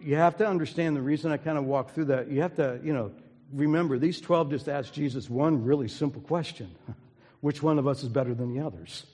you 0.00 0.16
have 0.16 0.36
to 0.38 0.46
understand 0.46 0.96
the 0.96 1.02
reason 1.02 1.32
I 1.32 1.36
kind 1.36 1.58
of 1.58 1.64
walk 1.64 1.94
through 1.94 2.06
that. 2.06 2.30
You 2.30 2.42
have 2.42 2.56
to, 2.56 2.80
you 2.82 2.92
know, 2.92 3.12
remember 3.52 3.98
these 3.98 4.20
12 4.20 4.50
just 4.50 4.68
asked 4.68 4.92
Jesus 4.92 5.28
one 5.28 5.64
really 5.64 5.88
simple 5.88 6.20
question 6.22 6.70
Which 7.40 7.62
one 7.62 7.78
of 7.78 7.86
us 7.86 8.02
is 8.02 8.08
better 8.08 8.34
than 8.34 8.52
the 8.52 8.64
others? 8.64 9.06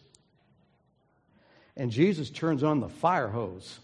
And 1.77 1.91
Jesus 1.91 2.31
turns 2.31 2.63
on 2.63 2.81
the 2.81 2.89
fire 2.89 3.29
hose 3.29 3.79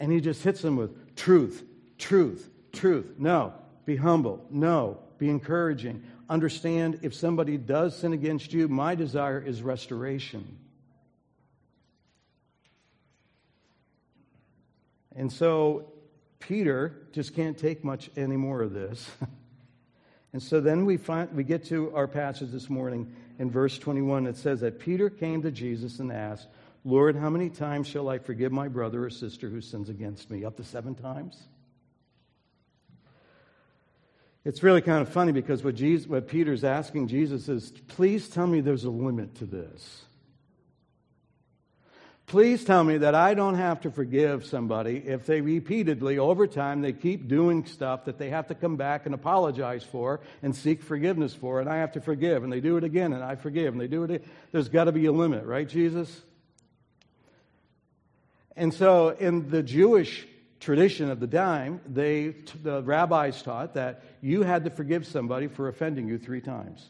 and 0.00 0.10
he 0.10 0.20
just 0.20 0.42
hits 0.42 0.62
them 0.62 0.76
with 0.76 1.14
truth, 1.14 1.62
truth, 1.98 2.48
truth. 2.72 3.14
No, 3.18 3.52
be 3.84 3.96
humble. 3.96 4.44
No, 4.50 4.98
be 5.18 5.28
encouraging. 5.28 6.02
Understand 6.28 7.00
if 7.02 7.14
somebody 7.14 7.56
does 7.56 7.96
sin 7.96 8.12
against 8.12 8.52
you, 8.52 8.66
my 8.68 8.94
desire 8.94 9.40
is 9.40 9.62
restoration. 9.62 10.58
And 15.16 15.32
so 15.32 15.92
Peter 16.38 17.06
just 17.12 17.34
can't 17.34 17.56
take 17.56 17.84
much 17.84 18.10
any 18.16 18.36
more 18.36 18.62
of 18.62 18.72
this. 18.72 19.08
and 20.32 20.42
so 20.42 20.60
then 20.60 20.84
we 20.84 20.96
find 20.96 21.32
we 21.32 21.44
get 21.44 21.64
to 21.66 21.94
our 21.94 22.08
passage 22.08 22.50
this 22.50 22.68
morning 22.68 23.14
in 23.38 23.50
verse 23.50 23.78
21. 23.78 24.26
It 24.26 24.36
says 24.36 24.60
that 24.60 24.78
Peter 24.78 25.10
came 25.10 25.42
to 25.42 25.50
Jesus 25.50 25.98
and 25.98 26.12
asked, 26.12 26.48
Lord, 26.84 27.14
how 27.14 27.30
many 27.30 27.48
times 27.48 27.86
shall 27.86 28.08
I 28.08 28.18
forgive 28.18 28.50
my 28.50 28.68
brother 28.68 29.04
or 29.04 29.10
sister 29.10 29.48
who 29.48 29.60
sins 29.60 29.88
against 29.88 30.30
me? 30.30 30.44
Up 30.44 30.56
to 30.56 30.64
seven 30.64 30.94
times? 30.94 31.40
It's 34.44 34.64
really 34.64 34.80
kind 34.82 35.00
of 35.00 35.08
funny 35.08 35.30
because 35.30 35.62
what, 35.62 35.76
Jesus, 35.76 36.08
what 36.08 36.26
Peter's 36.26 36.64
asking 36.64 37.06
Jesus 37.06 37.48
is, 37.48 37.70
please 37.86 38.28
tell 38.28 38.48
me 38.48 38.60
there's 38.60 38.84
a 38.84 38.90
limit 38.90 39.36
to 39.36 39.46
this. 39.46 40.02
Please 42.32 42.64
tell 42.64 42.82
me 42.82 42.96
that 42.96 43.14
I 43.14 43.34
don't 43.34 43.56
have 43.56 43.82
to 43.82 43.90
forgive 43.90 44.46
somebody 44.46 44.96
if 45.06 45.26
they 45.26 45.42
repeatedly, 45.42 46.16
over 46.16 46.46
time, 46.46 46.80
they 46.80 46.94
keep 46.94 47.28
doing 47.28 47.66
stuff 47.66 48.06
that 48.06 48.16
they 48.16 48.30
have 48.30 48.46
to 48.46 48.54
come 48.54 48.76
back 48.76 49.04
and 49.04 49.14
apologize 49.14 49.84
for 49.84 50.20
and 50.42 50.56
seek 50.56 50.82
forgiveness 50.82 51.34
for, 51.34 51.60
and 51.60 51.68
I 51.68 51.76
have 51.76 51.92
to 51.92 52.00
forgive, 52.00 52.42
and 52.42 52.50
they 52.50 52.60
do 52.60 52.78
it 52.78 52.84
again, 52.84 53.12
and 53.12 53.22
I 53.22 53.34
forgive, 53.34 53.74
and 53.74 53.78
they 53.78 53.86
do 53.86 54.04
it. 54.04 54.10
Again. 54.12 54.30
There's 54.50 54.70
got 54.70 54.84
to 54.84 54.92
be 54.92 55.04
a 55.04 55.12
limit, 55.12 55.44
right, 55.44 55.68
Jesus? 55.68 56.22
And 58.56 58.72
so, 58.72 59.10
in 59.10 59.50
the 59.50 59.62
Jewish 59.62 60.26
tradition 60.58 61.10
of 61.10 61.20
the 61.20 61.26
time, 61.26 61.82
they, 61.86 62.28
the 62.62 62.82
rabbis 62.82 63.42
taught 63.42 63.74
that 63.74 64.04
you 64.22 64.42
had 64.42 64.64
to 64.64 64.70
forgive 64.70 65.06
somebody 65.06 65.48
for 65.48 65.68
offending 65.68 66.08
you 66.08 66.16
three 66.16 66.40
times. 66.40 66.82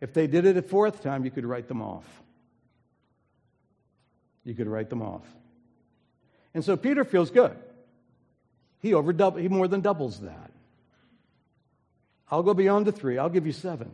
If 0.00 0.12
they 0.12 0.28
did 0.28 0.46
it 0.46 0.56
a 0.56 0.62
fourth 0.62 1.02
time, 1.02 1.24
you 1.24 1.32
could 1.32 1.44
write 1.44 1.66
them 1.66 1.82
off 1.82 2.06
you 4.44 4.54
could 4.54 4.68
write 4.68 4.90
them 4.90 5.02
off. 5.02 5.26
And 6.54 6.64
so 6.64 6.76
Peter 6.76 7.04
feels 7.04 7.30
good. 7.30 7.56
He, 8.80 8.94
over 8.94 9.12
he 9.38 9.48
more 9.48 9.68
than 9.68 9.80
doubles 9.80 10.20
that. 10.20 10.50
I'll 12.30 12.42
go 12.42 12.54
beyond 12.54 12.86
the 12.86 12.92
three, 12.92 13.18
I'll 13.18 13.28
give 13.28 13.46
you 13.46 13.52
seven. 13.52 13.90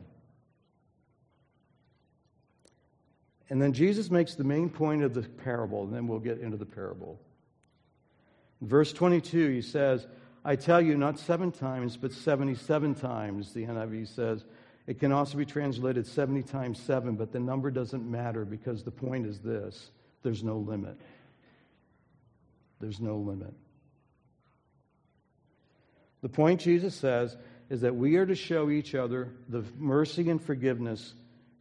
And 3.51 3.61
then 3.61 3.73
Jesus 3.73 4.11
makes 4.11 4.35
the 4.35 4.45
main 4.45 4.69
point 4.69 5.03
of 5.03 5.15
the 5.15 5.23
parable, 5.23 5.85
and 5.85 5.95
then 5.95 6.07
we'll 6.07 6.19
get 6.19 6.39
into 6.39 6.57
the 6.57 6.67
parable. 6.67 7.19
Verse 8.61 8.93
22, 8.93 9.51
he 9.51 9.63
says, 9.63 10.07
I 10.45 10.57
tell 10.57 10.81
you, 10.81 10.97
not 10.97 11.19
seven 11.19 11.51
times, 11.51 11.97
but 11.97 12.13
77 12.13 12.95
times, 12.95 13.53
the 13.53 13.65
NIV 13.65 14.15
says. 14.15 14.45
It 14.87 14.99
can 14.99 15.13
also 15.13 15.37
be 15.37 15.45
translated 15.45 16.07
70 16.07 16.43
times 16.45 16.81
seven, 16.81 17.17
but 17.17 17.33
the 17.33 17.41
number 17.41 17.71
doesn't 17.71 18.09
matter 18.09 18.45
because 18.45 18.83
the 18.83 18.91
point 18.91 19.27
is 19.27 19.39
this 19.41 19.91
there's 20.23 20.43
no 20.43 20.59
limit. 20.59 20.97
There's 22.81 23.01
no 23.01 23.17
limit. 23.17 23.55
The 26.23 26.29
point 26.29 26.61
Jesus 26.61 26.95
says 26.95 27.37
is 27.71 27.83
that 27.83 27.95
we 27.95 28.17
are 28.17 28.27
to 28.27 28.35
show 28.35 28.71
each 28.71 28.95
other 28.95 29.33
the 29.49 29.65
mercy 29.77 30.29
and 30.31 30.43
forgiveness 30.43 31.15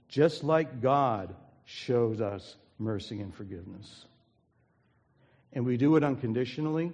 just 0.08 0.44
like 0.44 0.82
God 0.82 1.36
shows 1.66 2.22
us 2.22 2.56
mercy 2.80 3.20
and 3.20 3.34
forgiveness. 3.34 4.06
And 5.54 5.66
we 5.66 5.78
do 5.78 5.96
it 5.96 6.04
unconditionally, 6.04 6.92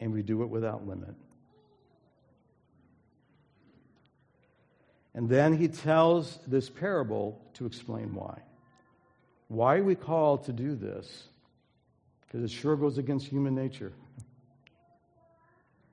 and 0.00 0.12
we 0.12 0.22
do 0.22 0.42
it 0.42 0.50
without 0.50 0.86
limit. 0.86 1.14
And 5.14 5.28
then 5.28 5.56
he 5.56 5.68
tells 5.68 6.38
this 6.46 6.68
parable 6.68 7.40
to 7.54 7.66
explain 7.66 8.14
why. 8.14 8.40
Why 9.48 9.76
are 9.76 9.84
we 9.84 9.94
called 9.94 10.44
to 10.44 10.52
do 10.52 10.74
this? 10.74 11.24
Because 12.26 12.42
it 12.42 12.50
sure 12.50 12.76
goes 12.76 12.98
against 12.98 13.26
human 13.26 13.54
nature. 13.54 13.92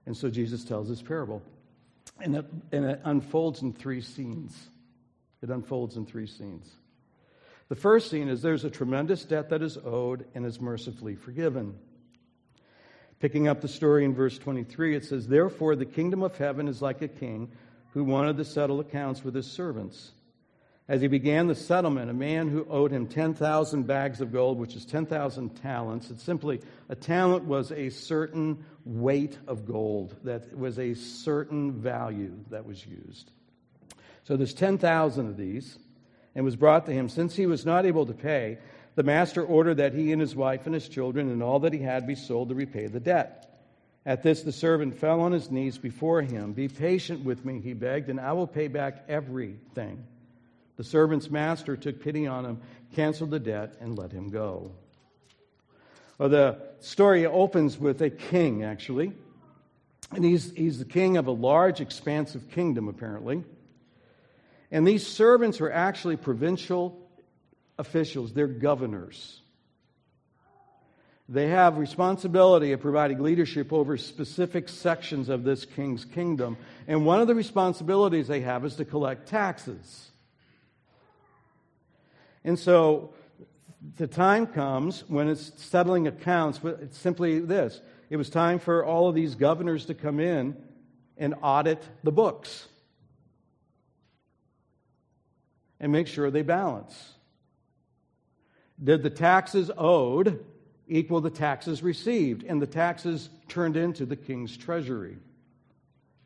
And 0.05 0.15
so 0.15 0.29
Jesus 0.29 0.63
tells 0.63 0.89
this 0.89 1.01
parable. 1.01 1.41
And 2.20 2.36
it, 2.36 2.46
and 2.72 2.86
it 2.86 3.01
unfolds 3.03 3.62
in 3.62 3.74
three 3.74 4.01
scenes. 4.01 4.70
It 5.41 5.50
unfolds 5.50 5.98
in 5.98 6.05
three 6.05 6.27
scenes. 6.27 6.70
The 7.70 7.75
first 7.75 8.10
scene 8.10 8.27
is 8.27 8.41
there's 8.41 8.65
a 8.65 8.70
tremendous 8.70 9.24
debt 9.24 9.50
that 9.50 9.62
is 9.62 9.77
owed 9.77 10.25
and 10.36 10.46
is 10.46 10.60
mercifully 10.60 11.15
forgiven. 11.15 11.75
Picking 13.20 13.48
up 13.48 13.62
the 13.62 13.67
story 13.67 14.03
in 14.03 14.13
verse 14.13 14.38
23, 14.38 14.96
it 14.96 15.05
says, 15.05 15.27
Therefore, 15.27 15.75
the 15.75 15.86
kingdom 15.86 16.24
of 16.24 16.38
heaven 16.38 16.67
is 16.67 16.81
like 16.81 17.01
a 17.01 17.08
king 17.08 17.51
who 17.93 18.03
wanted 18.03 18.38
to 18.38 18.46
settle 18.46 18.79
accounts 18.79 19.24
with 19.24 19.36
his 19.36 19.50
servants. 19.50 20.12
As 20.88 21.01
he 21.01 21.07
began 21.07 21.47
the 21.47 21.55
settlement, 21.55 22.09
a 22.09 22.13
man 22.13 22.50
who 22.50 22.67
owed 22.69 22.91
him 22.91 23.07
10,000 23.07 23.88
bags 23.88 24.19
of 24.19 24.33
gold, 24.33 24.57
which 24.57 24.75
is 24.75 24.85
10,000 24.85 25.50
talents, 25.61 26.09
it's 26.09 26.23
simply 26.23 26.59
a 26.89 26.95
talent 26.95 27.45
was 27.45 27.71
a 27.71 27.89
certain 27.89 28.65
weight 28.83 29.38
of 29.47 29.65
gold, 29.65 30.15
that 30.23 30.57
was 30.57 30.79
a 30.79 30.93
certain 30.95 31.71
value 31.71 32.33
that 32.50 32.65
was 32.65 32.85
used. 32.85 33.31
So 34.23 34.35
there's 34.35 34.53
10,000 34.53 35.27
of 35.27 35.38
these, 35.38 35.77
and 36.35 36.45
was 36.45 36.55
brought 36.55 36.85
to 36.85 36.91
him. 36.91 37.09
Since 37.09 37.35
he 37.35 37.45
was 37.45 37.65
not 37.65 37.85
able 37.85 38.05
to 38.05 38.13
pay, 38.13 38.57
the 38.95 39.03
master 39.03 39.43
ordered 39.43 39.75
that 39.75 39.93
he 39.93 40.11
and 40.11 40.21
his 40.21 40.35
wife 40.35 40.65
and 40.65 40.73
his 40.73 40.89
children 40.89 41.29
and 41.29 41.41
all 41.41 41.59
that 41.59 41.73
he 41.73 41.79
had 41.79 42.07
be 42.07 42.15
sold 42.15 42.50
to 42.50 42.55
repay 42.55 42.88
the 42.88 43.00
debt. 43.00 43.47
At 44.05 44.23
this, 44.23 44.41
the 44.41 44.51
servant 44.51 44.97
fell 44.97 45.21
on 45.21 45.31
his 45.31 45.51
knees 45.51 45.77
before 45.77 46.21
him. 46.21 46.53
Be 46.53 46.67
patient 46.67 47.23
with 47.23 47.45
me, 47.45 47.59
he 47.59 47.73
begged, 47.73 48.09
and 48.09 48.19
I 48.19 48.33
will 48.33 48.47
pay 48.47 48.67
back 48.67 49.05
everything. 49.07 50.03
The 50.81 50.88
servant's 50.88 51.29
master 51.29 51.77
took 51.77 52.01
pity 52.01 52.25
on 52.25 52.43
him, 52.43 52.59
canceled 52.95 53.29
the 53.29 53.39
debt, 53.39 53.75
and 53.81 53.95
let 53.95 54.11
him 54.11 54.29
go. 54.29 54.71
Well, 56.17 56.29
the 56.29 56.57
story 56.79 57.23
opens 57.27 57.77
with 57.77 58.01
a 58.01 58.09
king, 58.09 58.63
actually. 58.63 59.11
And 60.11 60.25
he's, 60.25 60.50
he's 60.53 60.79
the 60.79 60.85
king 60.85 61.17
of 61.17 61.27
a 61.27 61.31
large, 61.31 61.81
expansive 61.81 62.50
kingdom, 62.50 62.88
apparently. 62.88 63.43
And 64.71 64.88
these 64.88 65.05
servants 65.05 65.59
were 65.59 65.71
actually 65.71 66.17
provincial 66.17 66.97
officials, 67.77 68.33
they're 68.33 68.47
governors. 68.47 69.39
They 71.29 71.50
have 71.50 71.77
responsibility 71.77 72.71
of 72.71 72.81
providing 72.81 73.21
leadership 73.21 73.71
over 73.71 73.97
specific 73.97 74.67
sections 74.67 75.29
of 75.29 75.43
this 75.43 75.63
king's 75.63 76.05
kingdom. 76.05 76.57
And 76.88 77.05
one 77.05 77.21
of 77.21 77.27
the 77.27 77.35
responsibilities 77.35 78.27
they 78.27 78.41
have 78.41 78.65
is 78.65 78.77
to 78.77 78.85
collect 78.85 79.27
taxes. 79.27 80.07
And 82.43 82.57
so 82.57 83.13
the 83.98 84.07
time 84.07 84.48
comes 84.48 85.03
when 85.07 85.27
it's 85.27 85.51
settling 85.62 86.07
accounts, 86.07 86.60
but 86.60 86.79
it's 86.81 86.98
simply 86.98 87.39
this 87.39 87.81
it 88.10 88.17
was 88.17 88.29
time 88.29 88.60
for 88.60 88.86
all 88.86 89.07
of 89.07 89.15
these 89.15 89.36
governors 89.36 89.86
to 89.86 89.93
come 89.93 90.19
in 90.19 90.57
and 91.17 91.36
audit 91.41 91.81
the 92.03 92.12
books 92.12 92.67
and 95.79 95.91
make 95.91 96.07
sure 96.07 96.29
they 96.29 96.41
balance. 96.41 97.13
Did 98.81 99.03
the 99.03 99.10
taxes 99.10 99.69
owed 99.77 100.43
equal 100.88 101.21
the 101.21 101.29
taxes 101.29 101.83
received? 101.83 102.43
And 102.43 102.62
the 102.62 102.67
taxes 102.67 103.29
turned 103.48 103.77
into 103.77 104.05
the 104.05 104.15
king's 104.15 104.57
treasury. 104.57 105.17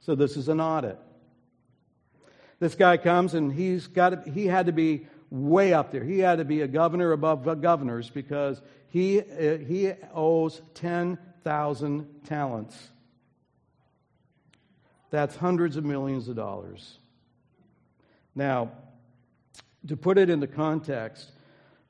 So 0.02 0.16
this 0.16 0.38
is 0.38 0.50
an 0.50 0.62
audit. 0.62 1.00
This 2.60 2.76
guy 2.76 2.98
comes 2.98 3.34
and 3.34 3.52
he's 3.52 3.88
got 3.88 4.26
to, 4.26 4.32
he 4.32 4.48
had 4.48 4.68
to 4.68 4.72
be 4.72 5.08
way 5.36 5.74
up 5.74 5.92
there. 5.92 6.04
He 6.04 6.20
had 6.20 6.38
to 6.38 6.46
be 6.46 6.62
a 6.62 6.68
governor 6.68 7.12
above 7.12 7.62
governors 7.62 8.10
because 8.10 8.62
he, 8.88 9.20
uh, 9.20 9.58
he 9.58 9.92
owes 10.14 10.62
10,000 10.76 12.24
talents. 12.26 12.90
That's 15.10 15.36
hundreds 15.36 15.76
of 15.76 15.84
millions 15.84 16.30
of 16.30 16.36
dollars. 16.38 17.00
Now, 18.34 18.72
to 19.88 19.98
put 19.98 20.18
it 20.18 20.30
into 20.30 20.48
context, 20.48 21.32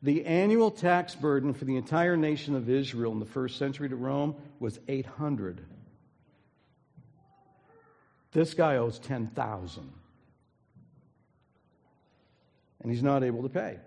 the 0.01 0.25
annual 0.25 0.71
tax 0.71 1.13
burden 1.15 1.53
for 1.53 1.65
the 1.65 1.77
entire 1.77 2.17
nation 2.17 2.55
of 2.55 2.69
Israel 2.69 3.11
in 3.11 3.19
the 3.19 3.25
first 3.25 3.57
century 3.57 3.89
to 3.89 3.95
Rome 3.95 4.35
was 4.59 4.79
800. 4.87 5.61
This 8.31 8.53
guy 8.53 8.77
owes 8.77 8.99
10,000 8.99 9.91
and 12.85 12.93
he's 12.93 13.01
not 13.01 13.23
able 13.23 13.41
to 13.41 13.49
pay. 13.49 13.77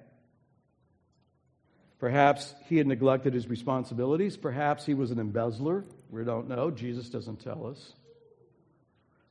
Perhaps 2.01 2.53
he 2.69 2.79
had 2.79 2.89
neglected 2.89 3.33
his 3.33 3.47
responsibilities. 3.47 4.37
Perhaps 4.37 4.85
he 4.85 4.93
was 4.93 5.13
an 5.13 5.21
embezzler. 5.21 5.85
We 6.11 6.25
don't 6.25 6.49
know. 6.49 6.73
Jesus 6.73 7.09
doesn't 7.09 7.39
tell 7.39 7.69
us. 7.69 7.93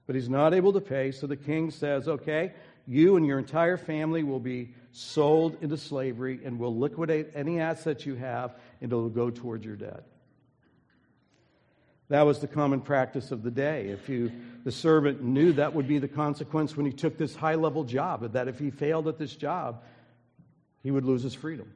But 0.06 0.16
he's 0.16 0.30
not 0.30 0.54
able 0.54 0.72
to 0.72 0.80
pay, 0.80 1.12
so 1.12 1.28
the 1.28 1.36
king 1.36 1.70
says, 1.70 2.08
okay, 2.08 2.54
you 2.88 3.18
and 3.18 3.26
your 3.26 3.40
entire 3.40 3.76
family 3.76 4.24
will 4.24 4.40
be 4.40 4.74
sold 4.94 5.58
into 5.62 5.76
slavery 5.76 6.40
and 6.46 6.60
will 6.60 6.78
liquidate 6.78 7.32
any 7.36 7.60
assets 7.60 8.06
you 8.06 8.16
have 8.16 8.56
and 8.80 8.90
it'll 8.90 9.10
go 9.10 9.30
towards 9.30 9.66
your 9.66 9.76
debt. 9.76 10.06
That 12.10 12.22
was 12.22 12.40
the 12.40 12.48
common 12.48 12.82
practice 12.82 13.32
of 13.32 13.44
the 13.44 13.52
day. 13.52 13.90
If 13.90 14.08
you, 14.08 14.32
the 14.64 14.72
servant 14.72 15.22
knew 15.22 15.54
that 15.54 15.74
would 15.74 15.88
be 15.88 16.00
the 16.00 16.08
consequence 16.08 16.78
when 16.78 16.86
he 16.86 16.94
took 16.94 17.18
this 17.18 17.36
high 17.36 17.56
level 17.56 17.84
job, 17.84 18.32
that 18.34 18.48
if 18.48 18.60
he 18.60 18.72
failed 18.72 19.08
at 19.08 19.18
this 19.18 19.36
job, 19.36 19.84
he 20.84 20.92
would 20.92 21.04
lose 21.04 21.24
his 21.24 21.34
freedom. 21.34 21.72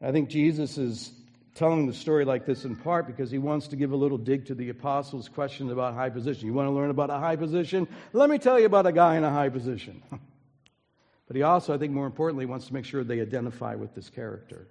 I 0.00 0.12
think 0.12 0.28
Jesus 0.28 0.78
is 0.78 1.12
telling 1.54 1.86
the 1.86 1.92
story 1.92 2.24
like 2.24 2.46
this 2.46 2.64
in 2.64 2.76
part 2.76 3.06
because 3.06 3.30
he 3.30 3.38
wants 3.38 3.68
to 3.68 3.76
give 3.76 3.92
a 3.92 3.96
little 3.96 4.18
dig 4.18 4.46
to 4.46 4.54
the 4.54 4.68
apostles' 4.68 5.28
question 5.28 5.70
about 5.70 5.94
high 5.94 6.10
position. 6.10 6.46
You 6.46 6.54
want 6.54 6.68
to 6.68 6.72
learn 6.72 6.90
about 6.90 7.10
a 7.10 7.18
high 7.18 7.36
position? 7.36 7.86
Let 8.12 8.30
me 8.30 8.38
tell 8.38 8.58
you 8.58 8.66
about 8.66 8.86
a 8.86 8.92
guy 8.92 9.16
in 9.16 9.24
a 9.24 9.30
high 9.30 9.48
position. 9.48 10.02
but 11.26 11.36
he 11.36 11.42
also, 11.42 11.74
I 11.74 11.78
think 11.78 11.92
more 11.92 12.06
importantly, 12.06 12.46
wants 12.46 12.66
to 12.68 12.74
make 12.74 12.84
sure 12.84 13.04
they 13.04 13.20
identify 13.20 13.74
with 13.74 13.94
this 13.94 14.08
character. 14.08 14.68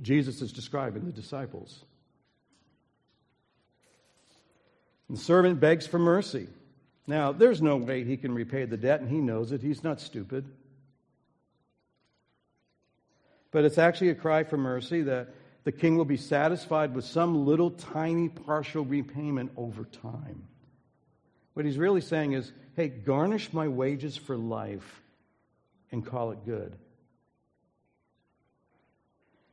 Jesus 0.00 0.40
is 0.42 0.52
describing 0.52 1.04
the 1.04 1.12
disciples. 1.12 1.84
The 5.10 5.16
servant 5.16 5.60
begs 5.60 5.86
for 5.86 5.98
mercy. 5.98 6.48
Now, 7.06 7.32
there's 7.32 7.62
no 7.62 7.76
way 7.76 8.04
he 8.04 8.16
can 8.16 8.34
repay 8.34 8.66
the 8.66 8.76
debt, 8.76 9.00
and 9.00 9.08
he 9.08 9.18
knows 9.18 9.52
it. 9.52 9.62
He's 9.62 9.82
not 9.82 10.00
stupid. 10.00 10.44
But 13.50 13.64
it's 13.64 13.78
actually 13.78 14.10
a 14.10 14.14
cry 14.14 14.44
for 14.44 14.58
mercy 14.58 15.02
that 15.02 15.28
the 15.64 15.72
king 15.72 15.96
will 15.96 16.04
be 16.04 16.18
satisfied 16.18 16.94
with 16.94 17.04
some 17.04 17.46
little 17.46 17.70
tiny 17.70 18.28
partial 18.28 18.84
repayment 18.84 19.52
over 19.56 19.84
time. 19.84 20.44
What 21.54 21.64
he's 21.64 21.78
really 21.78 22.00
saying 22.02 22.32
is 22.32 22.52
hey, 22.76 22.88
garnish 22.88 23.52
my 23.52 23.66
wages 23.66 24.16
for 24.16 24.36
life 24.36 25.02
and 25.90 26.06
call 26.06 26.30
it 26.30 26.44
good. 26.44 26.76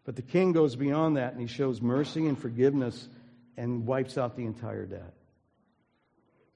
But 0.05 0.15
the 0.15 0.21
king 0.21 0.51
goes 0.51 0.75
beyond 0.75 1.17
that 1.17 1.33
and 1.33 1.41
he 1.41 1.47
shows 1.47 1.81
mercy 1.81 2.27
and 2.27 2.37
forgiveness 2.37 3.09
and 3.57 3.85
wipes 3.85 4.17
out 4.17 4.35
the 4.35 4.45
entire 4.45 4.85
debt. 4.85 5.13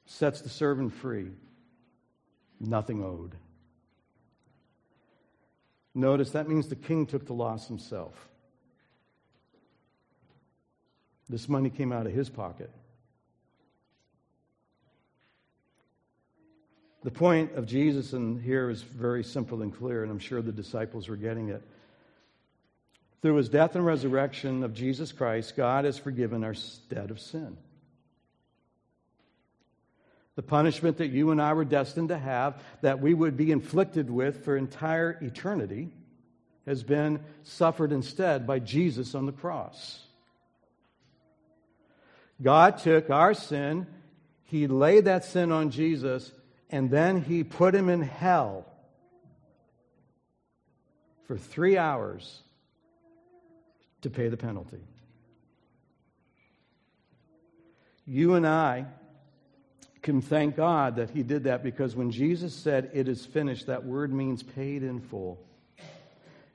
Sets 0.05 0.41
the 0.41 0.49
servant 0.49 0.93
free. 0.93 1.31
Nothing 2.59 3.03
owed. 3.03 3.35
Notice 5.95 6.31
that 6.31 6.47
means 6.47 6.67
the 6.67 6.75
king 6.75 7.05
took 7.05 7.25
the 7.25 7.33
loss 7.33 7.67
himself. 7.67 8.13
This 11.27 11.49
money 11.49 11.69
came 11.69 11.91
out 11.91 12.05
of 12.05 12.13
his 12.13 12.29
pocket. 12.29 12.71
The 17.03 17.11
point 17.11 17.53
of 17.53 17.65
Jesus 17.65 18.13
in 18.13 18.39
here 18.41 18.69
is 18.69 18.81
very 18.81 19.23
simple 19.23 19.61
and 19.61 19.73
clear, 19.73 20.03
and 20.03 20.11
I'm 20.11 20.19
sure 20.19 20.41
the 20.41 20.51
disciples 20.51 21.07
were 21.07 21.15
getting 21.15 21.49
it. 21.49 21.63
Through 23.21 23.35
his 23.35 23.49
death 23.49 23.75
and 23.75 23.85
resurrection 23.85 24.63
of 24.63 24.73
Jesus 24.73 25.11
Christ, 25.11 25.57
God 25.57 25.85
has 25.85 25.97
forgiven 25.97 26.43
our 26.43 26.55
debt 26.89 27.11
of 27.11 27.19
sin. 27.19 27.57
The 30.35 30.43
punishment 30.43 30.97
that 30.97 31.07
you 31.07 31.31
and 31.31 31.41
I 31.41 31.51
were 31.51 31.65
destined 31.65 32.09
to 32.09 32.17
have, 32.17 32.61
that 32.81 33.01
we 33.01 33.13
would 33.13 33.35
be 33.35 33.51
inflicted 33.51 34.09
with 34.09 34.45
for 34.45 34.55
entire 34.55 35.17
eternity, 35.21 35.89
has 36.65 36.81
been 36.81 37.19
suffered 37.43 37.91
instead 37.91 38.47
by 38.47 38.59
Jesus 38.59 39.15
on 39.15 39.25
the 39.25 39.33
cross. 39.33 39.99
God 42.41 42.77
took 42.77 43.09
our 43.09 43.33
sin, 43.33 43.85
He 44.45 44.67
laid 44.67 45.05
that 45.05 45.25
sin 45.25 45.51
on 45.51 45.71
Jesus, 45.71 46.31
and 46.69 46.89
then 46.89 47.21
He 47.21 47.43
put 47.43 47.75
Him 47.75 47.89
in 47.89 48.01
hell 48.01 48.65
for 51.27 51.37
three 51.37 51.77
hours 51.77 52.41
to 54.01 54.09
pay 54.09 54.27
the 54.27 54.37
penalty. 54.37 54.79
You 58.05 58.33
and 58.33 58.47
I 58.47 58.85
can 60.01 60.21
thank 60.21 60.55
God 60.55 60.95
that 60.95 61.11
He 61.11 61.23
did 61.23 61.43
that 61.43 61.63
because 61.63 61.95
when 61.95 62.11
Jesus 62.11 62.53
said, 62.53 62.89
It 62.93 63.07
is 63.07 63.25
finished, 63.25 63.67
that 63.67 63.85
word 63.85 64.11
means 64.11 64.41
paid 64.41 64.83
in 64.83 64.99
full. 64.99 65.39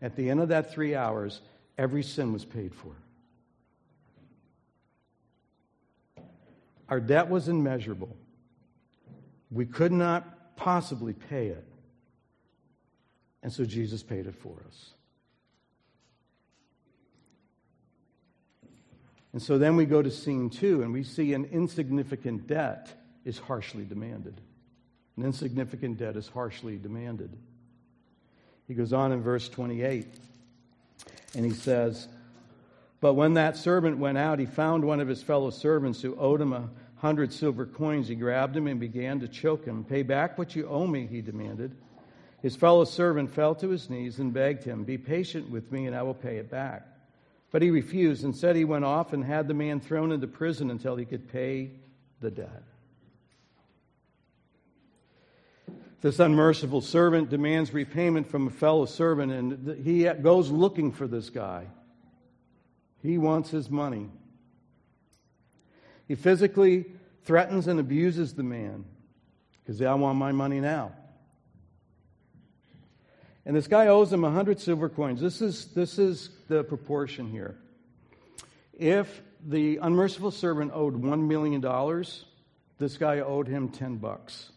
At 0.03 0.17
the 0.17 0.29
end 0.29 0.41
of 0.41 0.49
that 0.49 0.73
three 0.73 0.95
hours, 0.95 1.41
every 1.79 2.03
sin 2.03 2.33
was 2.33 2.45
paid 2.45 2.75
for. 2.75 2.93
Our 6.89 7.01
debt 7.01 7.29
was 7.31 7.49
immeasurable. 7.49 8.15
We 9.51 9.67
could 9.67 9.93
not 9.93 10.57
possibly 10.57 11.13
pay 11.13 11.49
it. 11.49 11.65
And 13.43 13.53
so 13.53 13.65
Jesus 13.65 14.03
paid 14.03 14.27
it 14.27 14.35
for 14.35 14.57
us. 14.67 14.91
And 19.35 19.43
so 19.43 19.59
then 19.59 19.75
we 19.75 19.85
go 19.85 20.01
to 20.01 20.13
scene 20.13 20.49
two, 20.49 20.83
and 20.83 20.93
we 20.93 21.03
see 21.03 21.35
an 21.35 21.47
insignificant 21.47 22.47
debt 22.47 22.89
is 23.25 23.37
harshly 23.37 23.85
demanded. 23.85 24.41
An 25.17 25.25
insignificant 25.25 25.99
debt 25.99 26.15
is 26.15 26.29
harshly 26.29 26.79
demanded. 26.79 27.37
He 28.69 28.75
goes 28.75 28.93
on 28.93 29.11
in 29.11 29.23
verse 29.23 29.49
28, 29.49 30.07
and 31.35 31.45
he 31.45 31.51
says, 31.51 32.07
But 33.01 33.15
when 33.15 33.35
that 33.35 33.57
servant 33.57 33.99
went 33.99 34.19
out, 34.19 34.39
he 34.39 34.47
found 34.47 34.85
one 34.85 35.01
of 35.01 35.09
his 35.09 35.21
fellow 35.21 35.51
servants 35.51 36.01
who 36.01 36.15
owed 36.15 36.41
him 36.41 36.53
a 36.53 36.71
hundred 36.99 37.33
silver 37.33 37.67
coins, 37.67 38.07
he 38.07 38.15
grabbed 38.15 38.57
him 38.57 38.69
and 38.69 38.79
began 38.79 39.19
to 39.19 39.27
choke 39.27 39.65
him. 39.65 39.83
Pay 39.83 40.05
back 40.05 40.39
what 40.39 40.55
you 40.55 40.69
owe 40.69 40.87
me, 40.87 41.09
he 41.09 41.21
demanded. 41.21 41.75
His 42.41 42.55
fellow 42.55 42.85
servant 42.85 43.35
fell 43.35 43.57
to 43.57 43.71
his 43.71 43.91
knees 43.91 44.21
and 44.21 44.33
begged 44.33 44.63
him, 44.63 44.85
Be 44.85 44.97
patient 44.97 45.51
with 45.51 45.73
me, 45.73 45.89
and 45.89 45.97
I 45.97 46.05
will 46.05 46.15
pay 46.15 46.37
it 46.37 46.53
back. 46.53 46.87
But 47.55 47.63
he 47.63 47.71
refused 47.71 48.25
and 48.25 48.35
said 48.35 48.57
he 48.57 48.65
went 48.65 48.85
off 48.85 49.13
and 49.13 49.25
had 49.25 49.47
the 49.47 49.55
man 49.55 49.79
thrown 49.79 50.11
into 50.11 50.27
prison 50.27 50.73
until 50.73 50.97
he 50.97 51.05
could 51.05 51.31
pay 51.31 51.71
the 52.21 52.29
debt. 52.29 52.65
This 56.01 56.19
unmerciful 56.19 56.81
servant 56.81 57.31
demands 57.31 57.73
repayment 57.73 58.29
from 58.29 58.49
a 58.49 58.51
fellow 58.51 58.87
servant, 58.87 59.31
and 59.31 59.85
he 59.85 60.03
goes 60.03 60.51
looking 60.51 60.91
for 60.91 61.07
this 61.07 61.31
guy. 61.31 61.69
He 63.05 63.19
wants 63.19 63.51
his 63.51 63.71
money. 63.71 64.11
He 66.09 66.17
physically 66.17 66.87
threatens 67.23 67.69
and 67.69 67.79
abuses 67.79 68.35
the 68.35 68.43
man 68.43 68.85
because 69.63 69.81
I 69.81 69.95
want 69.95 70.19
my 70.19 70.33
money 70.33 70.59
now. 70.59 70.91
And 73.47 73.55
this 73.55 73.67
guy 73.67 73.89
owes 73.89 74.13
him 74.13 74.25
a 74.25 74.31
hundred 74.31 74.61
silver 74.61 74.89
coins. 74.89 75.21
This 75.21 75.43
is, 75.43 75.67
this 75.75 75.99
is 75.99 76.31
the 76.49 76.65
proportion 76.65 77.31
here. 77.31 77.57
If 78.73 79.23
the 79.47 79.79
unmerciful 79.79 80.31
servant 80.31 80.73
owed 80.75 80.97
one 80.97 81.29
million 81.29 81.61
dollars, 81.61 82.25
this 82.79 82.97
guy 82.97 83.21
owed 83.21 83.47
him 83.47 83.69
ten 83.69 83.97
bucks 83.97 84.51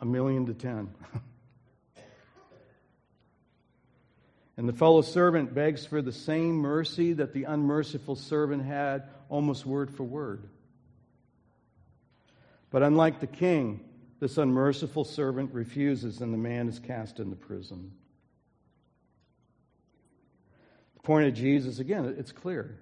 a 0.00 0.06
million 0.06 0.46
to 0.46 0.54
ten. 0.54 0.88
and 4.56 4.68
the 4.68 4.72
fellow 4.72 5.02
servant 5.02 5.54
begs 5.54 5.84
for 5.86 6.00
the 6.02 6.12
same 6.12 6.56
mercy 6.56 7.12
that 7.12 7.32
the 7.32 7.44
unmerciful 7.44 8.16
servant 8.16 8.64
had, 8.64 9.04
almost 9.28 9.66
word 9.66 9.90
for 9.90 10.04
word. 10.04 10.48
But 12.70 12.82
unlike 12.82 13.20
the 13.20 13.26
king, 13.26 13.84
this 14.20 14.36
unmerciful 14.36 15.04
servant 15.04 15.52
refuses, 15.52 16.20
and 16.20 16.32
the 16.32 16.38
man 16.38 16.68
is 16.68 16.78
cast 16.78 17.18
into 17.18 17.34
prison. 17.34 17.90
The 20.94 21.00
point 21.00 21.26
of 21.26 21.34
Jesus, 21.34 21.78
again, 21.78 22.14
it's 22.18 22.30
clear. 22.30 22.78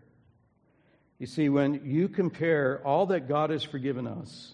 You 1.20 1.26
see, 1.26 1.48
when 1.48 1.82
you 1.84 2.08
compare 2.08 2.80
all 2.84 3.06
that 3.06 3.28
God 3.28 3.50
has 3.50 3.62
forgiven 3.62 4.06
us, 4.06 4.52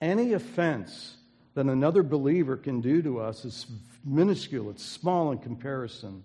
any 0.00 0.32
offense 0.32 1.16
that 1.54 1.66
another 1.66 2.04
believer 2.04 2.56
can 2.56 2.80
do 2.80 3.02
to 3.02 3.20
us 3.20 3.44
is 3.44 3.66
minuscule, 4.04 4.70
it's 4.70 4.84
small 4.84 5.32
in 5.32 5.38
comparison 5.38 6.22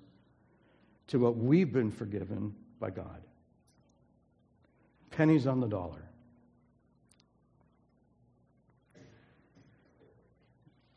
to 1.07 1.19
what 1.19 1.35
we've 1.35 1.73
been 1.73 1.91
forgiven 1.91 2.53
by 2.79 2.91
God. 2.91 3.21
Pennies 5.09 5.47
on 5.47 5.59
the 5.59 5.67
dollar. 5.67 6.08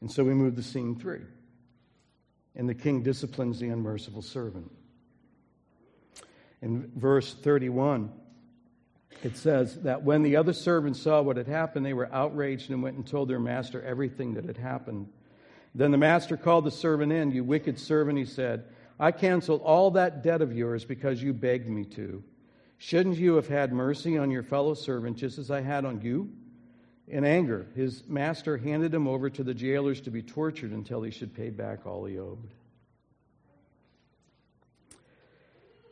And 0.02 0.10
so 0.10 0.24
we 0.24 0.34
move 0.34 0.56
to 0.56 0.62
scene 0.64 0.96
three. 0.96 1.22
And 2.56 2.68
the 2.68 2.74
king 2.74 3.04
disciplines 3.04 3.60
the 3.60 3.68
unmerciful 3.68 4.20
servant. 4.20 4.70
In 6.60 6.90
verse 6.96 7.32
31, 7.32 8.10
it 9.22 9.36
says 9.36 9.80
that 9.82 10.02
when 10.02 10.22
the 10.22 10.36
other 10.36 10.52
servants 10.52 11.00
saw 11.00 11.22
what 11.22 11.36
had 11.36 11.46
happened, 11.46 11.86
they 11.86 11.92
were 11.92 12.12
outraged 12.12 12.70
and 12.70 12.82
went 12.82 12.96
and 12.96 13.06
told 13.06 13.28
their 13.28 13.38
master 13.38 13.80
everything 13.82 14.34
that 14.34 14.44
had 14.44 14.56
happened. 14.56 15.08
Then 15.72 15.92
the 15.92 15.98
master 15.98 16.36
called 16.36 16.64
the 16.64 16.72
servant 16.72 17.12
in. 17.12 17.30
You 17.30 17.44
wicked 17.44 17.78
servant, 17.78 18.18
he 18.18 18.24
said, 18.24 18.64
I 18.98 19.12
canceled 19.12 19.62
all 19.62 19.92
that 19.92 20.24
debt 20.24 20.42
of 20.42 20.52
yours 20.52 20.84
because 20.84 21.22
you 21.22 21.32
begged 21.32 21.68
me 21.68 21.84
to. 21.84 22.24
Shouldn't 22.78 23.18
you 23.18 23.36
have 23.36 23.46
had 23.46 23.72
mercy 23.72 24.18
on 24.18 24.32
your 24.32 24.42
fellow 24.42 24.74
servant 24.74 25.16
just 25.16 25.38
as 25.38 25.48
I 25.48 25.60
had 25.60 25.84
on 25.84 26.00
you? 26.00 26.32
In 27.12 27.26
anger, 27.26 27.66
his 27.76 28.04
master 28.08 28.56
handed 28.56 28.94
him 28.94 29.06
over 29.06 29.28
to 29.28 29.44
the 29.44 29.52
jailers 29.52 30.00
to 30.00 30.10
be 30.10 30.22
tortured 30.22 30.72
until 30.72 31.02
he 31.02 31.10
should 31.10 31.34
pay 31.34 31.50
back 31.50 31.86
all 31.86 32.06
he 32.06 32.18
owed. 32.18 32.38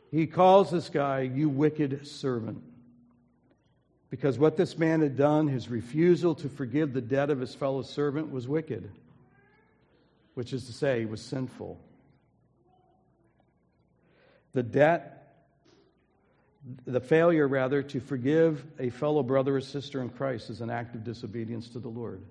He 0.09 0.25
calls 0.25 0.71
this 0.71 0.89
guy, 0.89 1.21
you 1.21 1.47
wicked 1.47 2.07
servant. 2.07 2.63
Because 4.09 4.39
what 4.39 4.57
this 4.57 4.79
man 4.79 5.01
had 5.01 5.15
done, 5.15 5.47
his 5.47 5.69
refusal 5.69 6.33
to 6.35 6.49
forgive 6.49 6.91
the 6.91 7.01
debt 7.01 7.29
of 7.29 7.39
his 7.39 7.53
fellow 7.53 7.83
servant, 7.83 8.31
was 8.31 8.47
wicked, 8.47 8.91
which 10.33 10.53
is 10.53 10.65
to 10.65 10.73
say, 10.73 11.05
was 11.05 11.21
sinful. 11.21 11.79
The 14.53 14.63
debt, 14.63 15.20
the 16.85 16.99
failure, 16.99 17.47
rather, 17.47 17.81
to 17.83 17.99
forgive 17.99 18.63
a 18.79 18.89
fellow 18.89 19.23
brother 19.23 19.55
or 19.55 19.61
sister 19.61 20.01
in 20.01 20.09
Christ 20.09 20.49
is 20.49 20.61
an 20.61 20.69
act 20.69 20.95
of 20.95 21.03
disobedience 21.03 21.69
to 21.69 21.79
the 21.79 21.89
Lord. 21.89 22.23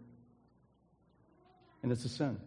And 1.82 1.90
it's 1.90 2.04
a 2.04 2.08
sin. 2.08 2.38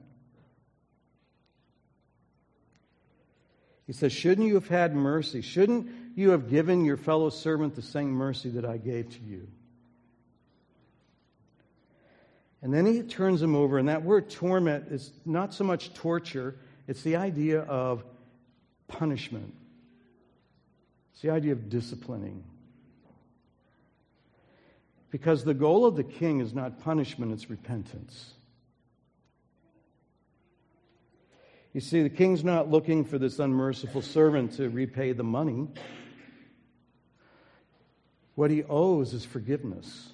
He 3.86 3.94
says, 3.94 4.14
Shouldn't 4.14 4.48
you 4.48 4.54
have 4.54 4.70
had 4.70 4.96
mercy? 4.96 5.42
Shouldn't 5.42 5.90
you 6.16 6.30
have 6.30 6.50
given 6.50 6.86
your 6.86 6.96
fellow 6.96 7.30
servant 7.30 7.76
the 7.76 7.82
same 7.82 8.12
mercy 8.12 8.50
that 8.52 8.66
I 8.66 8.78
gave 8.78 9.10
to 9.10 9.20
you? 9.20 9.48
And 12.62 12.74
then 12.74 12.86
he 12.86 13.02
turns 13.04 13.42
him 13.42 13.56
over, 13.56 13.78
and 13.78 13.90
that 13.90 14.04
word 14.04 14.30
torment 14.30 14.88
is 14.90 15.12
not 15.26 15.54
so 15.54 15.66
much 15.66 15.94
torture, 15.94 16.56
it's 16.88 17.02
the 17.02 17.18
idea 17.18 17.60
of 17.64 18.06
punishment. 18.88 19.54
It's 21.14 21.22
the 21.22 21.30
idea 21.30 21.54
of 21.54 21.70
disciplining. 21.70 22.44
Because 25.12 25.44
the 25.44 25.54
goal 25.54 25.86
of 25.86 25.96
the 25.96 26.04
king 26.04 26.40
is 26.40 26.54
not 26.56 26.80
punishment, 26.80 27.32
it's 27.32 27.50
repentance. 27.50 28.34
You 31.72 31.82
see, 31.82 32.02
the 32.02 32.10
king's 32.10 32.44
not 32.44 32.70
looking 32.70 33.06
for 33.06 33.20
this 33.20 33.38
unmerciful 33.40 34.02
servant 34.02 34.54
to 34.54 34.70
repay 34.70 35.12
the 35.12 35.24
money. 35.24 35.68
What 38.36 38.50
he 38.50 38.64
owes 38.64 39.14
is 39.14 39.24
forgiveness. 39.24 40.10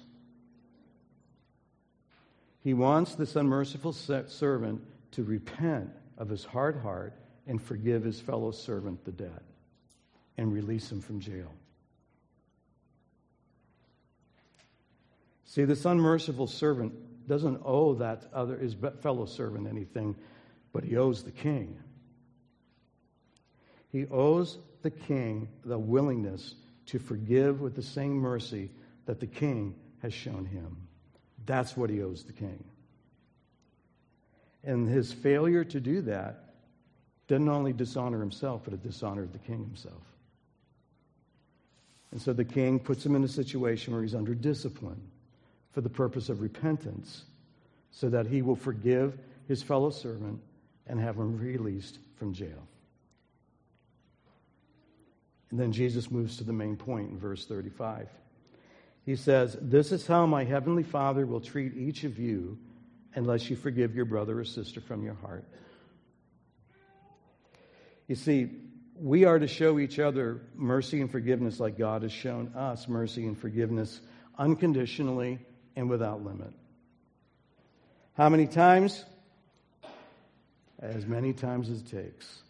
He 2.62 2.74
wants 2.74 3.14
this 3.14 3.36
unmerciful 3.36 3.94
servant 3.94 4.82
to 5.12 5.22
repent 5.22 5.90
of 6.18 6.28
his 6.28 6.44
hard 6.44 6.76
heart 6.76 7.14
and 7.46 7.60
forgive 7.60 8.04
his 8.04 8.20
fellow 8.20 8.50
servant 8.50 9.02
the 9.06 9.12
debt 9.12 9.42
and 10.40 10.54
release 10.54 10.90
him 10.90 11.02
from 11.02 11.20
jail. 11.20 11.52
See, 15.44 15.64
this 15.64 15.84
unmerciful 15.84 16.46
servant 16.46 16.94
doesn't 17.28 17.60
owe 17.62 17.92
that 17.96 18.24
other 18.32 18.56
his 18.56 18.74
fellow 19.02 19.26
servant 19.26 19.68
anything, 19.68 20.16
but 20.72 20.82
he 20.82 20.96
owes 20.96 21.22
the 21.22 21.30
king. 21.30 21.78
He 23.92 24.06
owes 24.06 24.56
the 24.80 24.90
king 24.90 25.46
the 25.62 25.78
willingness 25.78 26.54
to 26.86 26.98
forgive 26.98 27.60
with 27.60 27.76
the 27.76 27.82
same 27.82 28.14
mercy 28.14 28.70
that 29.04 29.20
the 29.20 29.26
king 29.26 29.74
has 30.00 30.14
shown 30.14 30.46
him. 30.46 30.74
That's 31.44 31.76
what 31.76 31.90
he 31.90 32.00
owes 32.00 32.24
the 32.24 32.32
king. 32.32 32.64
And 34.64 34.88
his 34.88 35.12
failure 35.12 35.64
to 35.64 35.80
do 35.80 36.00
that 36.02 36.54
didn't 37.28 37.50
only 37.50 37.74
dishonor 37.74 38.20
himself, 38.20 38.62
but 38.64 38.72
it 38.72 38.82
dishonored 38.82 39.34
the 39.34 39.38
king 39.38 39.62
himself. 39.62 40.09
And 42.12 42.20
so 42.20 42.32
the 42.32 42.44
king 42.44 42.78
puts 42.78 43.04
him 43.06 43.14
in 43.14 43.24
a 43.24 43.28
situation 43.28 43.92
where 43.92 44.02
he's 44.02 44.14
under 44.14 44.34
discipline 44.34 45.00
for 45.72 45.80
the 45.80 45.88
purpose 45.88 46.28
of 46.28 46.40
repentance, 46.40 47.24
so 47.92 48.08
that 48.08 48.26
he 48.26 48.42
will 48.42 48.56
forgive 48.56 49.18
his 49.46 49.62
fellow 49.62 49.90
servant 49.90 50.40
and 50.86 50.98
have 51.00 51.16
him 51.16 51.38
released 51.38 51.98
from 52.16 52.32
jail. 52.32 52.66
And 55.50 55.58
then 55.58 55.72
Jesus 55.72 56.10
moves 56.10 56.36
to 56.36 56.44
the 56.44 56.52
main 56.52 56.76
point 56.76 57.10
in 57.10 57.18
verse 57.18 57.46
35. 57.46 58.08
He 59.04 59.16
says, 59.16 59.56
This 59.60 59.92
is 59.92 60.06
how 60.06 60.26
my 60.26 60.44
heavenly 60.44 60.82
Father 60.82 61.26
will 61.26 61.40
treat 61.40 61.76
each 61.76 62.04
of 62.04 62.18
you 62.18 62.58
unless 63.14 63.50
you 63.50 63.56
forgive 63.56 63.94
your 63.94 64.04
brother 64.04 64.38
or 64.38 64.44
sister 64.44 64.80
from 64.80 65.02
your 65.02 65.14
heart. 65.14 65.44
You 68.06 68.14
see, 68.14 68.50
we 69.00 69.24
are 69.24 69.38
to 69.38 69.48
show 69.48 69.78
each 69.78 69.98
other 69.98 70.40
mercy 70.54 71.00
and 71.00 71.10
forgiveness 71.10 71.58
like 71.58 71.78
God 71.78 72.02
has 72.02 72.12
shown 72.12 72.52
us 72.54 72.88
mercy 72.88 73.26
and 73.26 73.38
forgiveness 73.38 74.00
unconditionally 74.38 75.38
and 75.76 75.88
without 75.88 76.24
limit. 76.24 76.52
How 78.14 78.28
many 78.28 78.46
times? 78.46 79.04
As 80.78 81.06
many 81.06 81.32
times 81.32 81.68
as 81.68 81.80
it 81.80 81.88
takes. 81.90 82.42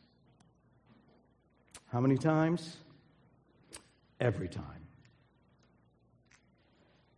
How 1.93 2.01
many 2.01 2.17
times? 2.17 2.77
every 4.21 4.49
time. 4.49 4.65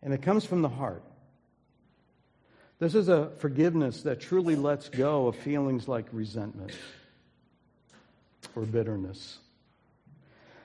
And 0.01 0.13
it 0.13 0.21
comes 0.21 0.45
from 0.45 0.61
the 0.61 0.69
heart. 0.69 1.03
This 2.79 2.95
is 2.95 3.07
a 3.07 3.31
forgiveness 3.37 4.03
that 4.03 4.19
truly 4.19 4.55
lets 4.55 4.89
go 4.89 5.27
of 5.27 5.35
feelings 5.35 5.87
like 5.87 6.05
resentment 6.11 6.71
or 8.55 8.63
bitterness. 8.63 9.37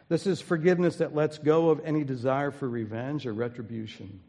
This 0.08 0.26
is 0.26 0.40
forgiveness 0.40 0.96
that 0.96 1.14
lets 1.14 1.38
go 1.38 1.70
of 1.70 1.80
any 1.84 2.04
desire 2.04 2.50
for 2.50 2.68
revenge 2.68 3.26
or 3.26 3.32
retribution. 3.32 4.20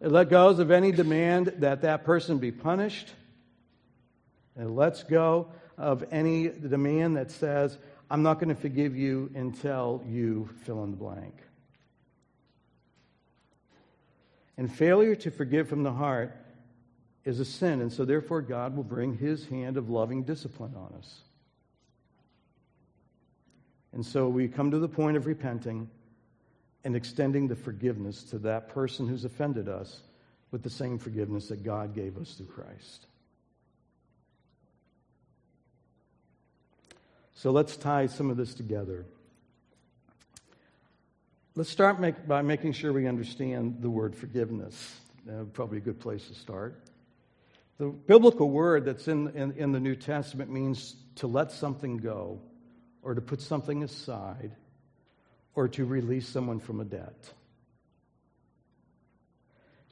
It 0.00 0.10
let 0.10 0.30
go 0.30 0.48
of 0.48 0.70
any 0.70 0.92
demand 0.92 1.54
that 1.58 1.82
that 1.82 2.04
person 2.04 2.38
be 2.38 2.52
punished. 2.52 3.10
It 4.58 4.66
lets 4.66 5.02
go 5.02 5.48
of 5.76 6.04
any 6.10 6.48
demand 6.48 7.16
that 7.16 7.30
says, 7.30 7.76
I'm 8.10 8.22
not 8.22 8.34
going 8.34 8.48
to 8.48 8.60
forgive 8.60 8.96
you 8.96 9.30
until 9.34 10.02
you 10.08 10.48
fill 10.64 10.84
in 10.84 10.90
the 10.90 10.96
blank. 10.96 11.34
And 14.56 14.72
failure 14.72 15.14
to 15.16 15.30
forgive 15.30 15.68
from 15.68 15.82
the 15.82 15.92
heart 15.92 16.36
is 17.24 17.40
a 17.40 17.44
sin, 17.44 17.80
and 17.80 17.92
so 17.92 18.04
therefore 18.04 18.42
God 18.42 18.76
will 18.76 18.84
bring 18.84 19.16
his 19.16 19.46
hand 19.46 19.76
of 19.76 19.90
loving 19.90 20.22
discipline 20.22 20.74
on 20.76 20.94
us. 20.98 21.20
And 23.92 24.04
so 24.04 24.28
we 24.28 24.48
come 24.48 24.70
to 24.70 24.78
the 24.78 24.88
point 24.88 25.16
of 25.16 25.26
repenting 25.26 25.88
and 26.84 26.96
extending 26.96 27.48
the 27.48 27.56
forgiveness 27.56 28.22
to 28.24 28.38
that 28.38 28.68
person 28.68 29.08
who's 29.08 29.24
offended 29.24 29.68
us 29.68 30.00
with 30.50 30.62
the 30.62 30.70
same 30.70 30.98
forgiveness 30.98 31.48
that 31.48 31.62
God 31.62 31.94
gave 31.94 32.16
us 32.16 32.34
through 32.34 32.46
Christ. 32.46 33.06
So 37.34 37.50
let's 37.50 37.76
tie 37.76 38.06
some 38.06 38.30
of 38.30 38.36
this 38.36 38.54
together. 38.54 39.06
Let's 41.56 41.70
start 41.70 42.00
make, 42.00 42.26
by 42.26 42.42
making 42.42 42.72
sure 42.72 42.92
we 42.92 43.06
understand 43.06 43.78
the 43.80 43.90
word 43.90 44.14
forgiveness. 44.14 44.94
Uh, 45.28 45.44
probably 45.52 45.78
a 45.78 45.80
good 45.80 46.00
place 46.00 46.28
to 46.28 46.34
start. 46.34 46.80
The 47.78 47.88
biblical 47.88 48.50
word 48.50 48.84
that's 48.84 49.08
in, 49.08 49.28
in, 49.30 49.52
in 49.52 49.72
the 49.72 49.80
New 49.80 49.96
Testament 49.96 50.50
means 50.50 50.96
to 51.16 51.26
let 51.26 51.50
something 51.50 51.96
go 51.96 52.40
or 53.02 53.14
to 53.14 53.20
put 53.20 53.40
something 53.40 53.82
aside, 53.82 54.52
or 55.54 55.68
to 55.68 55.84
release 55.84 56.28
someone 56.28 56.60
from 56.60 56.80
a 56.80 56.84
debt. 56.84 57.32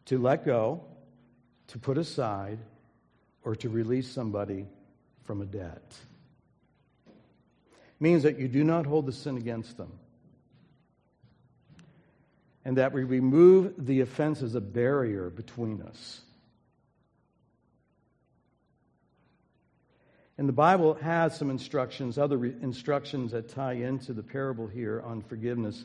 To 0.06 0.18
let 0.18 0.44
go, 0.44 0.84
to 1.68 1.78
put 1.78 1.98
aside, 1.98 2.58
or 3.42 3.56
to 3.56 3.68
release 3.68 4.08
somebody 4.10 4.66
from 5.24 5.42
a 5.42 5.46
debt 5.46 5.94
means 8.00 8.22
that 8.22 8.38
you 8.38 8.48
do 8.48 8.64
not 8.64 8.86
hold 8.86 9.06
the 9.06 9.12
sin 9.12 9.36
against 9.36 9.76
them. 9.76 9.92
And 12.64 12.76
that 12.78 12.92
we 12.92 13.04
remove 13.04 13.74
the 13.78 14.00
offense 14.00 14.42
as 14.42 14.54
a 14.54 14.60
barrier 14.60 15.30
between 15.30 15.82
us. 15.82 16.20
And 20.38 20.48
the 20.48 20.52
Bible 20.52 20.94
has 20.94 21.36
some 21.36 21.50
instructions, 21.50 22.16
other 22.16 22.36
re- 22.36 22.54
instructions 22.62 23.32
that 23.32 23.48
tie 23.48 23.72
into 23.72 24.12
the 24.12 24.22
parable 24.22 24.68
here 24.68 25.02
on 25.04 25.20
forgiveness. 25.20 25.84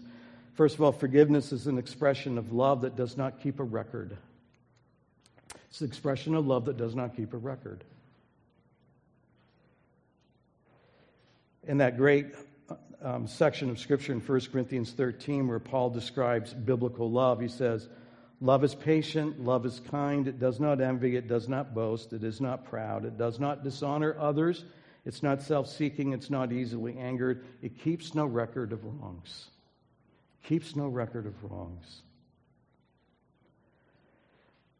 First 0.53 0.75
of 0.75 0.81
all, 0.83 0.91
forgiveness 0.91 1.51
is 1.51 1.65
an 1.65 1.79
expression 1.79 2.37
of 2.37 2.53
love 2.53 2.81
that 2.81 2.95
does 2.95 3.17
not 3.17 3.41
keep 3.41 3.59
a 3.59 3.63
record. 3.63 4.15
It's 5.69 5.81
an 5.81 5.87
expression 5.87 6.35
of 6.35 6.45
love 6.45 6.65
that 6.65 6.77
does 6.77 6.93
not 6.93 7.15
keep 7.15 7.33
a 7.33 7.37
record. 7.37 7.83
In 11.67 11.79
that 11.79 11.97
great 11.97 12.27
um, 13.01 13.25
section 13.25 13.71
of 13.71 13.79
Scripture 13.79 14.13
in 14.13 14.19
1 14.19 14.41
Corinthians 14.51 14.91
13, 14.91 15.47
where 15.47 15.57
Paul 15.57 15.89
describes 15.89 16.53
biblical 16.53 17.09
love, 17.09 17.41
he 17.41 17.47
says, 17.47 17.89
Love 18.43 18.65
is 18.65 18.75
patient, 18.75 19.41
love 19.41 19.65
is 19.65 19.79
kind, 19.89 20.27
it 20.27 20.37
does 20.37 20.59
not 20.59 20.81
envy, 20.81 21.15
it 21.15 21.29
does 21.29 21.47
not 21.47 21.73
boast, 21.73 22.11
it 22.11 22.25
is 22.25 22.41
not 22.41 22.65
proud, 22.65 23.05
it 23.05 23.17
does 23.17 23.39
not 23.39 23.63
dishonor 23.63 24.17
others, 24.19 24.65
it's 25.05 25.23
not 25.23 25.41
self 25.41 25.69
seeking, 25.69 26.11
it's 26.11 26.29
not 26.29 26.51
easily 26.51 26.97
angered, 26.97 27.45
it 27.61 27.79
keeps 27.79 28.13
no 28.13 28.25
record 28.25 28.73
of 28.73 28.83
wrongs. 28.83 29.45
Keeps 30.43 30.75
no 30.75 30.89
record 30.89 31.25
of 31.25 31.41
wrongs. 31.41 32.01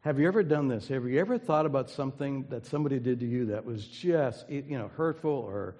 Have 0.02 0.18
you 0.18 0.28
ever 0.28 0.42
done 0.42 0.68
this? 0.68 0.88
Have 0.88 1.06
you 1.06 1.18
ever 1.18 1.38
thought 1.38 1.64
about 1.64 1.88
something 1.88 2.44
that 2.50 2.66
somebody 2.66 2.98
did 2.98 3.20
to 3.20 3.26
you 3.26 3.46
that 3.46 3.64
was 3.64 3.86
just, 3.86 4.46
you 4.50 4.76
know, 4.76 4.90
hurtful 4.94 5.30
or 5.30 5.76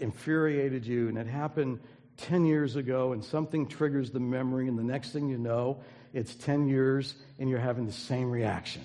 infuriated 0.00 0.84
you, 0.84 1.08
and 1.08 1.16
it 1.16 1.26
happened 1.26 1.80
10 2.18 2.44
years 2.44 2.76
ago, 2.76 3.12
and 3.12 3.24
something 3.24 3.66
triggers 3.66 4.10
the 4.10 4.20
memory, 4.20 4.68
and 4.68 4.78
the 4.78 4.84
next 4.84 5.12
thing 5.12 5.30
you 5.30 5.38
know, 5.38 5.80
it's 6.12 6.34
10 6.34 6.68
years 6.68 7.14
and 7.38 7.48
you're 7.48 7.58
having 7.58 7.86
the 7.86 7.92
same 7.92 8.30
reaction. 8.30 8.82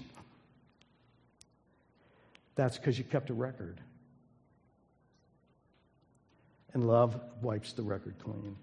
That's 2.56 2.78
because 2.78 2.98
you 2.98 3.04
kept 3.04 3.30
a 3.30 3.34
record. 3.34 3.80
And 6.74 6.88
love 6.88 7.20
wipes 7.42 7.74
the 7.74 7.84
record 7.84 8.16
clean. 8.20 8.56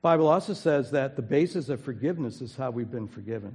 Bible 0.00 0.28
also 0.28 0.54
says 0.54 0.92
that 0.92 1.16
the 1.16 1.22
basis 1.22 1.68
of 1.68 1.80
forgiveness 1.80 2.40
is 2.40 2.54
how 2.54 2.70
we've 2.70 2.90
been 2.90 3.08
forgiven. 3.08 3.54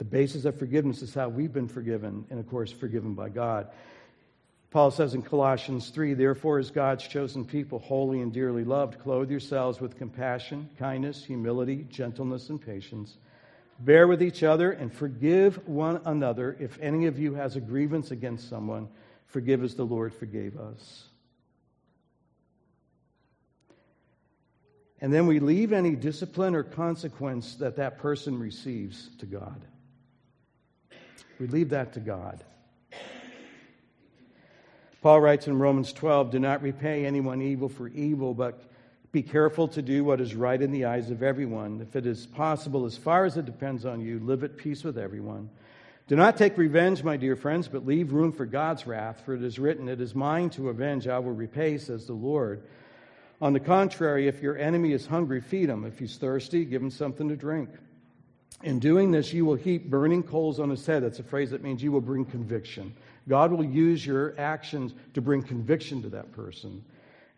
The 0.00 0.04
basis 0.04 0.46
of 0.46 0.58
forgiveness 0.58 1.02
is 1.02 1.12
how 1.12 1.28
we've 1.28 1.52
been 1.52 1.68
forgiven, 1.68 2.24
and 2.30 2.40
of 2.40 2.48
course, 2.48 2.72
forgiven 2.72 3.12
by 3.12 3.28
God. 3.28 3.68
Paul 4.70 4.92
says 4.92 5.14
in 5.14 5.22
Colossians 5.22 5.90
3 5.90 6.14
Therefore, 6.14 6.58
as 6.58 6.70
God's 6.70 7.06
chosen 7.06 7.44
people, 7.44 7.80
holy 7.80 8.20
and 8.20 8.32
dearly 8.32 8.64
loved, 8.64 9.00
clothe 9.00 9.30
yourselves 9.30 9.80
with 9.80 9.98
compassion, 9.98 10.70
kindness, 10.78 11.24
humility, 11.24 11.86
gentleness, 11.90 12.48
and 12.50 12.60
patience. 12.60 13.16
Bear 13.80 14.06
with 14.06 14.22
each 14.22 14.42
other 14.42 14.70
and 14.70 14.92
forgive 14.92 15.66
one 15.66 16.00
another. 16.04 16.56
If 16.60 16.78
any 16.80 17.06
of 17.06 17.18
you 17.18 17.34
has 17.34 17.56
a 17.56 17.60
grievance 17.60 18.12
against 18.12 18.48
someone, 18.48 18.88
forgive 19.26 19.64
as 19.64 19.74
the 19.74 19.84
Lord 19.84 20.14
forgave 20.14 20.56
us. 20.56 21.04
And 25.00 25.12
then 25.12 25.26
we 25.26 25.40
leave 25.40 25.72
any 25.72 25.96
discipline 25.96 26.54
or 26.54 26.62
consequence 26.62 27.56
that 27.56 27.76
that 27.76 27.98
person 27.98 28.38
receives 28.38 29.08
to 29.18 29.26
God. 29.26 29.64
We 31.40 31.46
leave 31.46 31.70
that 31.70 31.94
to 31.94 32.00
God. 32.00 32.44
Paul 35.02 35.20
writes 35.20 35.46
in 35.46 35.58
Romans 35.58 35.92
12 35.92 36.30
Do 36.30 36.38
not 36.38 36.62
repay 36.62 37.06
anyone 37.06 37.40
evil 37.40 37.68
for 37.68 37.88
evil, 37.88 38.34
but 38.34 38.62
be 39.12 39.22
careful 39.22 39.66
to 39.68 39.82
do 39.82 40.04
what 40.04 40.20
is 40.20 40.34
right 40.34 40.60
in 40.60 40.70
the 40.70 40.84
eyes 40.84 41.10
of 41.10 41.22
everyone. 41.22 41.80
If 41.80 41.96
it 41.96 42.06
is 42.06 42.26
possible, 42.26 42.84
as 42.84 42.96
far 42.96 43.24
as 43.24 43.36
it 43.36 43.46
depends 43.46 43.84
on 43.84 44.00
you, 44.00 44.20
live 44.20 44.44
at 44.44 44.56
peace 44.56 44.84
with 44.84 44.98
everyone. 44.98 45.48
Do 46.06 46.16
not 46.16 46.36
take 46.36 46.58
revenge, 46.58 47.02
my 47.02 47.16
dear 47.16 47.34
friends, 47.34 47.66
but 47.66 47.86
leave 47.86 48.12
room 48.12 48.32
for 48.32 48.44
God's 48.44 48.86
wrath, 48.86 49.22
for 49.24 49.34
it 49.34 49.42
is 49.42 49.58
written, 49.58 49.88
It 49.88 50.00
is 50.00 50.14
mine 50.14 50.50
to 50.50 50.68
avenge, 50.68 51.08
I 51.08 51.18
will 51.18 51.32
repay, 51.32 51.78
says 51.78 52.06
the 52.06 52.12
Lord. 52.12 52.62
On 53.40 53.52
the 53.54 53.60
contrary, 53.60 54.28
if 54.28 54.42
your 54.42 54.58
enemy 54.58 54.92
is 54.92 55.06
hungry, 55.06 55.40
feed 55.40 55.70
him. 55.70 55.84
If 55.84 55.98
he's 55.98 56.16
thirsty, 56.16 56.64
give 56.64 56.82
him 56.82 56.90
something 56.90 57.28
to 57.28 57.36
drink. 57.36 57.70
In 58.62 58.78
doing 58.78 59.10
this, 59.10 59.32
you 59.32 59.46
will 59.46 59.54
heap 59.54 59.88
burning 59.88 60.22
coals 60.22 60.60
on 60.60 60.68
his 60.68 60.84
head. 60.84 61.02
That's 61.02 61.18
a 61.18 61.22
phrase 61.22 61.50
that 61.52 61.62
means 61.62 61.82
you 61.82 61.92
will 61.92 62.02
bring 62.02 62.26
conviction. 62.26 62.92
God 63.28 63.52
will 63.52 63.64
use 63.64 64.04
your 64.04 64.34
actions 64.38 64.94
to 65.14 65.20
bring 65.20 65.42
conviction 65.42 66.02
to 66.02 66.08
that 66.10 66.32
person. 66.32 66.84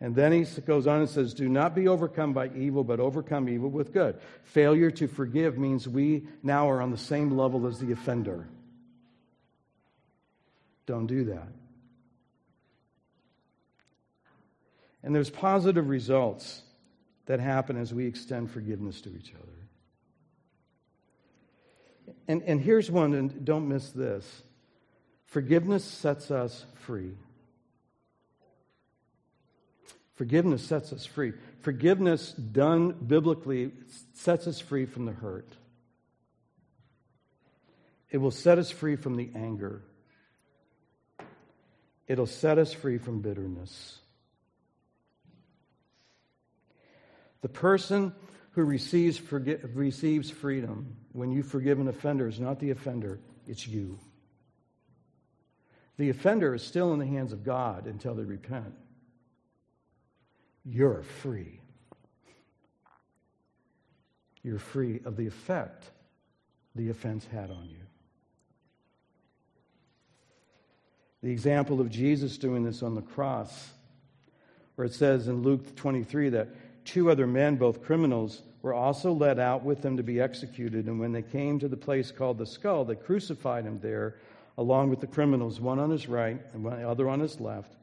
And 0.01 0.15
then 0.15 0.31
he 0.31 0.43
goes 0.61 0.85
on 0.85 0.99
and 0.99 1.09
says, 1.09 1.33
Do 1.33 1.47
not 1.47 1.75
be 1.75 1.87
overcome 1.87 2.33
by 2.33 2.49
evil, 2.49 2.83
but 2.83 2.99
overcome 2.99 3.47
evil 3.47 3.69
with 3.69 3.93
good. 3.93 4.19
Failure 4.43 4.91
to 4.91 5.07
forgive 5.07 5.57
means 5.57 5.87
we 5.87 6.27
now 6.41 6.69
are 6.69 6.81
on 6.81 6.91
the 6.91 6.97
same 6.97 7.37
level 7.37 7.67
as 7.67 7.79
the 7.79 7.91
offender. 7.91 8.47
Don't 10.85 11.07
do 11.07 11.25
that. 11.25 11.47
And 15.03 15.15
there's 15.15 15.29
positive 15.29 15.87
results 15.87 16.61
that 17.25 17.39
happen 17.39 17.77
as 17.77 17.93
we 17.93 18.05
extend 18.05 18.51
forgiveness 18.51 19.01
to 19.01 19.15
each 19.15 19.33
other. 19.33 19.53
And, 22.27 22.41
and 22.43 22.59
here's 22.59 22.91
one, 22.91 23.13
and 23.13 23.45
don't 23.45 23.67
miss 23.67 23.91
this 23.91 24.43
Forgiveness 25.33 25.83
sets 25.83 26.29
us 26.29 26.63
free. 26.75 27.13
Forgiveness 30.13 30.61
sets 30.61 30.93
us 30.93 31.07
free. 31.07 31.33
Forgiveness 31.61 32.33
done 32.33 32.91
biblically 32.91 33.71
sets 34.13 34.45
us 34.45 34.59
free 34.59 34.85
from 34.85 35.07
the 35.07 35.11
hurt. 35.11 35.51
It 38.11 38.19
will 38.19 38.29
set 38.29 38.59
us 38.59 38.69
free 38.69 38.95
from 38.95 39.15
the 39.15 39.31
anger. 39.33 39.81
It'll 42.07 42.27
set 42.27 42.59
us 42.59 42.71
free 42.71 42.99
from 42.99 43.21
bitterness. 43.21 43.97
The 47.41 47.49
person 47.49 48.13
who 48.51 48.65
receives, 48.65 49.19
forgi- 49.19 49.67
receives 49.73 50.29
freedom 50.29 50.95
when 51.11 51.31
you 51.31 51.41
forgive 51.41 51.79
an 51.79 51.87
offender 51.87 52.27
is 52.27 52.39
not 52.39 52.59
the 52.59 52.69
offender, 52.69 53.19
it's 53.47 53.65
you. 53.65 53.97
The 55.97 56.09
offender 56.09 56.55
is 56.55 56.63
still 56.63 56.93
in 56.93 56.99
the 56.99 57.05
hands 57.05 57.33
of 57.33 57.43
God 57.43 57.85
until 57.85 58.15
they 58.15 58.23
repent. 58.23 58.73
You're 60.65 61.03
free. 61.03 61.59
You're 64.41 64.59
free 64.59 65.01
of 65.05 65.15
the 65.15 65.27
effect 65.27 65.91
the 66.75 66.89
offense 66.89 67.27
had 67.31 67.51
on 67.51 67.67
you. 67.69 67.77
The 71.21 71.31
example 71.31 71.79
of 71.79 71.89
Jesus 71.89 72.37
doing 72.37 72.63
this 72.63 72.83
on 72.83 72.95
the 72.95 73.01
cross, 73.01 73.69
where 74.75 74.85
it 74.85 74.93
says 74.93 75.27
in 75.27 75.41
Luke 75.41 75.75
23 75.75 76.29
that 76.29 76.49
two 76.83 77.09
other 77.09 77.27
men, 77.27 77.55
both 77.55 77.83
criminals, 77.83 78.41
were 78.61 78.73
also 78.73 79.13
led 79.13 79.39
out 79.39 79.63
with 79.63 79.81
them 79.81 79.95
to 79.97 80.03
be 80.03 80.19
executed. 80.19 80.87
And 80.87 80.99
when 80.99 81.11
they 81.11 81.21
came 81.21 81.59
to 81.59 81.67
the 81.67 81.77
place 81.77 82.11
called 82.11 82.37
the 82.37 82.45
skull, 82.45 82.83
they 82.83 82.95
crucified 82.95 83.63
him 83.63 83.79
there 83.81 84.15
along 84.57 84.89
with 84.89 84.99
the 84.99 85.07
criminals, 85.07 85.59
one 85.59 85.79
on 85.79 85.89
his 85.89 86.07
right 86.07 86.39
and 86.53 86.63
one 86.63 86.83
other 86.83 87.09
on 87.09 87.19
his 87.19 87.39
left. 87.39 87.73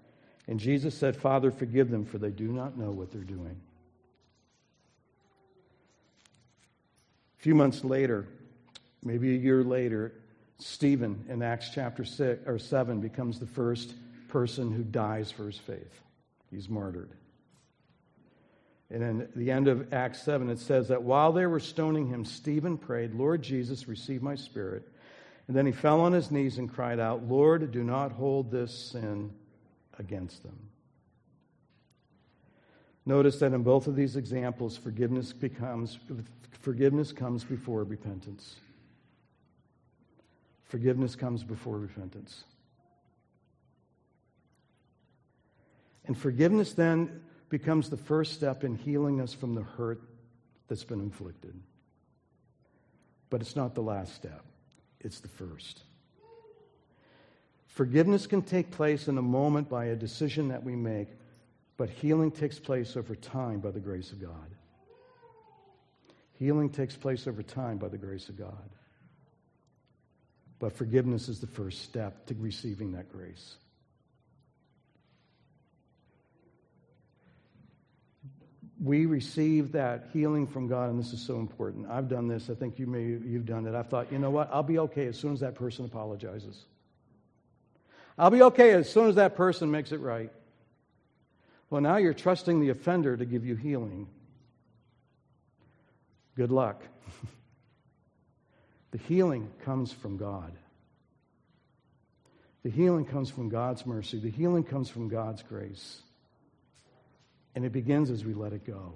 And 0.46 0.59
Jesus 0.59 0.96
said, 0.96 1.16
Father, 1.16 1.50
forgive 1.50 1.90
them, 1.90 2.04
for 2.04 2.18
they 2.18 2.30
do 2.30 2.48
not 2.48 2.76
know 2.76 2.90
what 2.90 3.11
they're 3.11 3.22
doing. 3.22 3.61
A 7.38 7.42
few 7.42 7.54
months 7.54 7.85
later, 7.85 8.26
maybe 9.02 9.35
a 9.35 9.38
year 9.38 9.64
later, 9.64 10.12
Stephen 10.59 11.24
in 11.28 11.42
Acts 11.42 11.70
chapter 11.72 12.04
six, 12.04 12.42
or 12.46 12.59
7 12.59 13.00
becomes 13.00 13.38
the 13.38 13.46
first 13.46 13.94
person 14.28 14.72
who 14.72 14.83
dies 14.83 15.30
for 15.30 15.46
his 15.46 15.56
faith. 15.56 16.00
He's 16.50 16.68
martyred. 16.68 17.11
And 18.90 19.02
in 19.02 19.28
the 19.37 19.52
end 19.52 19.68
of 19.68 19.94
Acts 19.94 20.22
7, 20.22 20.50
it 20.50 20.59
says 20.59 20.88
that 20.88 21.02
while 21.02 21.33
they 21.33 21.46
were 21.46 21.61
stoning 21.61 22.09
him, 22.09 22.24
Stephen 22.24 22.76
prayed, 22.76 23.14
Lord 23.14 23.40
Jesus, 23.40 23.88
receive 23.88 24.20
my 24.20 24.35
spirit. 24.35 24.87
And 25.50 25.56
then 25.56 25.66
he 25.66 25.72
fell 25.72 26.00
on 26.02 26.12
his 26.12 26.30
knees 26.30 26.58
and 26.58 26.72
cried 26.72 27.00
out, 27.00 27.24
Lord, 27.28 27.72
do 27.72 27.82
not 27.82 28.12
hold 28.12 28.52
this 28.52 28.72
sin 28.72 29.32
against 29.98 30.44
them. 30.44 30.56
Notice 33.04 33.40
that 33.40 33.52
in 33.52 33.64
both 33.64 33.88
of 33.88 33.96
these 33.96 34.14
examples, 34.14 34.76
forgiveness 34.76 35.32
becomes 35.32 35.98
forgiveness 36.60 37.10
comes 37.12 37.42
before 37.42 37.82
repentance. 37.82 38.60
Forgiveness 40.66 41.16
comes 41.16 41.42
before 41.42 41.78
repentance. 41.78 42.44
And 46.06 46.16
forgiveness 46.16 46.74
then 46.74 47.22
becomes 47.48 47.90
the 47.90 47.96
first 47.96 48.34
step 48.34 48.62
in 48.62 48.76
healing 48.76 49.20
us 49.20 49.34
from 49.34 49.56
the 49.56 49.64
hurt 49.64 50.00
that's 50.68 50.84
been 50.84 51.00
inflicted. 51.00 51.58
But 53.30 53.40
it's 53.40 53.56
not 53.56 53.74
the 53.74 53.82
last 53.82 54.14
step, 54.14 54.44
it's 55.00 55.20
the 55.20 55.28
first. 55.28 55.82
Forgiveness 57.66 58.26
can 58.26 58.42
take 58.42 58.70
place 58.70 59.08
in 59.08 59.16
a 59.16 59.22
moment 59.22 59.68
by 59.68 59.86
a 59.86 59.96
decision 59.96 60.48
that 60.48 60.64
we 60.64 60.76
make, 60.76 61.08
but 61.76 61.88
healing 61.88 62.30
takes 62.30 62.58
place 62.58 62.96
over 62.96 63.14
time 63.14 63.60
by 63.60 63.70
the 63.70 63.80
grace 63.80 64.12
of 64.12 64.20
God. 64.20 64.54
Healing 66.34 66.70
takes 66.70 66.96
place 66.96 67.26
over 67.26 67.42
time 67.42 67.78
by 67.78 67.88
the 67.88 67.98
grace 67.98 68.28
of 68.28 68.36
God. 68.38 68.70
But 70.58 70.74
forgiveness 70.74 71.28
is 71.28 71.40
the 71.40 71.46
first 71.46 71.82
step 71.82 72.26
to 72.26 72.34
receiving 72.34 72.92
that 72.92 73.10
grace. 73.10 73.56
We 78.82 79.04
receive 79.04 79.72
that 79.72 80.08
healing 80.12 80.46
from 80.46 80.66
God, 80.66 80.88
and 80.90 80.98
this 80.98 81.12
is 81.12 81.20
so 81.20 81.36
important. 81.36 81.90
I've 81.90 82.08
done 82.08 82.28
this. 82.28 82.48
I 82.48 82.54
think 82.54 82.78
you 82.78 82.86
may 82.86 83.02
you've 83.02 83.44
done 83.44 83.66
it. 83.66 83.74
I've 83.74 83.88
thought, 83.88 84.10
you 84.10 84.18
know 84.18 84.30
what? 84.30 84.48
I'll 84.52 84.62
be 84.62 84.78
okay 84.78 85.06
as 85.06 85.18
soon 85.18 85.34
as 85.34 85.40
that 85.40 85.54
person 85.54 85.84
apologizes. 85.84 86.64
I'll 88.18 88.30
be 88.30 88.42
okay 88.42 88.72
as 88.72 88.90
soon 88.90 89.08
as 89.08 89.16
that 89.16 89.36
person 89.36 89.70
makes 89.70 89.92
it 89.92 90.00
right. 90.00 90.32
Well, 91.68 91.80
now 91.80 91.98
you're 91.98 92.14
trusting 92.14 92.60
the 92.60 92.70
offender 92.70 93.16
to 93.16 93.24
give 93.24 93.44
you 93.44 93.54
healing. 93.54 94.08
Good 96.36 96.50
luck. 96.50 96.82
the 98.90 98.98
healing 98.98 99.50
comes 99.64 99.92
from 99.92 100.16
God. 100.16 100.52
The 102.62 102.70
healing 102.70 103.04
comes 103.04 103.30
from 103.30 103.48
God's 103.48 103.86
mercy. 103.86 104.18
The 104.18 104.30
healing 104.30 104.64
comes 104.64 104.88
from 104.90 105.08
God's 105.08 105.42
grace. 105.42 106.02
And 107.54 107.64
it 107.64 107.72
begins 107.72 108.10
as 108.10 108.24
we 108.24 108.34
let 108.34 108.52
it 108.52 108.64
go. 108.64 108.94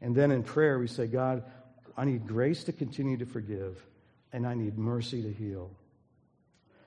And 0.00 0.14
then 0.14 0.30
in 0.30 0.42
prayer, 0.42 0.78
we 0.78 0.86
say, 0.86 1.06
God, 1.06 1.44
I 1.96 2.04
need 2.04 2.26
grace 2.26 2.64
to 2.64 2.72
continue 2.72 3.16
to 3.18 3.26
forgive, 3.26 3.82
and 4.32 4.46
I 4.46 4.54
need 4.54 4.76
mercy 4.76 5.22
to 5.22 5.32
heal. 5.32 5.70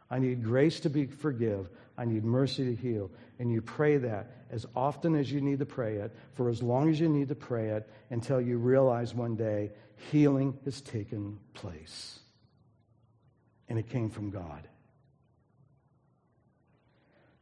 I 0.09 0.19
need 0.19 0.43
grace 0.43 0.79
to 0.81 0.89
be 0.89 1.05
forgive. 1.05 1.69
I 1.97 2.05
need 2.05 2.23
mercy 2.23 2.65
to 2.65 2.75
heal. 2.75 3.11
And 3.39 3.51
you 3.51 3.61
pray 3.61 3.97
that 3.97 4.31
as 4.51 4.65
often 4.75 5.15
as 5.15 5.31
you 5.31 5.41
need 5.41 5.59
to 5.59 5.65
pray 5.65 5.97
it, 5.97 6.15
for 6.33 6.49
as 6.49 6.61
long 6.61 6.89
as 6.89 6.99
you 6.99 7.09
need 7.09 7.29
to 7.29 7.35
pray 7.35 7.69
it, 7.69 7.89
until 8.09 8.39
you 8.39 8.57
realize 8.57 9.13
one 9.13 9.35
day 9.35 9.71
healing 10.11 10.57
has 10.65 10.81
taken 10.81 11.39
place. 11.53 12.19
And 13.67 13.77
it 13.77 13.89
came 13.89 14.09
from 14.09 14.29
God. 14.29 14.67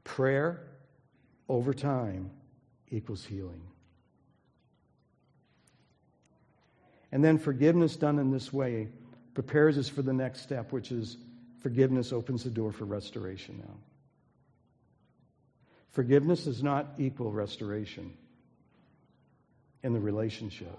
Prayer 0.04 0.62
over 1.48 1.74
time 1.74 2.32
equals 2.90 3.24
healing. 3.24 3.62
And 7.12 7.24
then 7.24 7.38
forgiveness 7.38 7.96
done 7.96 8.20
in 8.20 8.32
this 8.32 8.52
way 8.52 8.90
prepares 9.34 9.78
us 9.78 9.88
for 9.88 10.02
the 10.02 10.14
next 10.14 10.42
step, 10.42 10.72
which 10.72 10.92
is 10.92 11.18
forgiveness 11.62 12.12
opens 12.12 12.44
the 12.44 12.50
door 12.50 12.72
for 12.72 12.86
restoration 12.86 13.64
now. 13.66 13.74
Forgiveness 15.92 16.44
does 16.44 16.62
not 16.62 16.88
equal 16.98 17.32
restoration 17.32 18.14
in 19.84 19.94
the 19.94 20.00
relationship. 20.00 20.78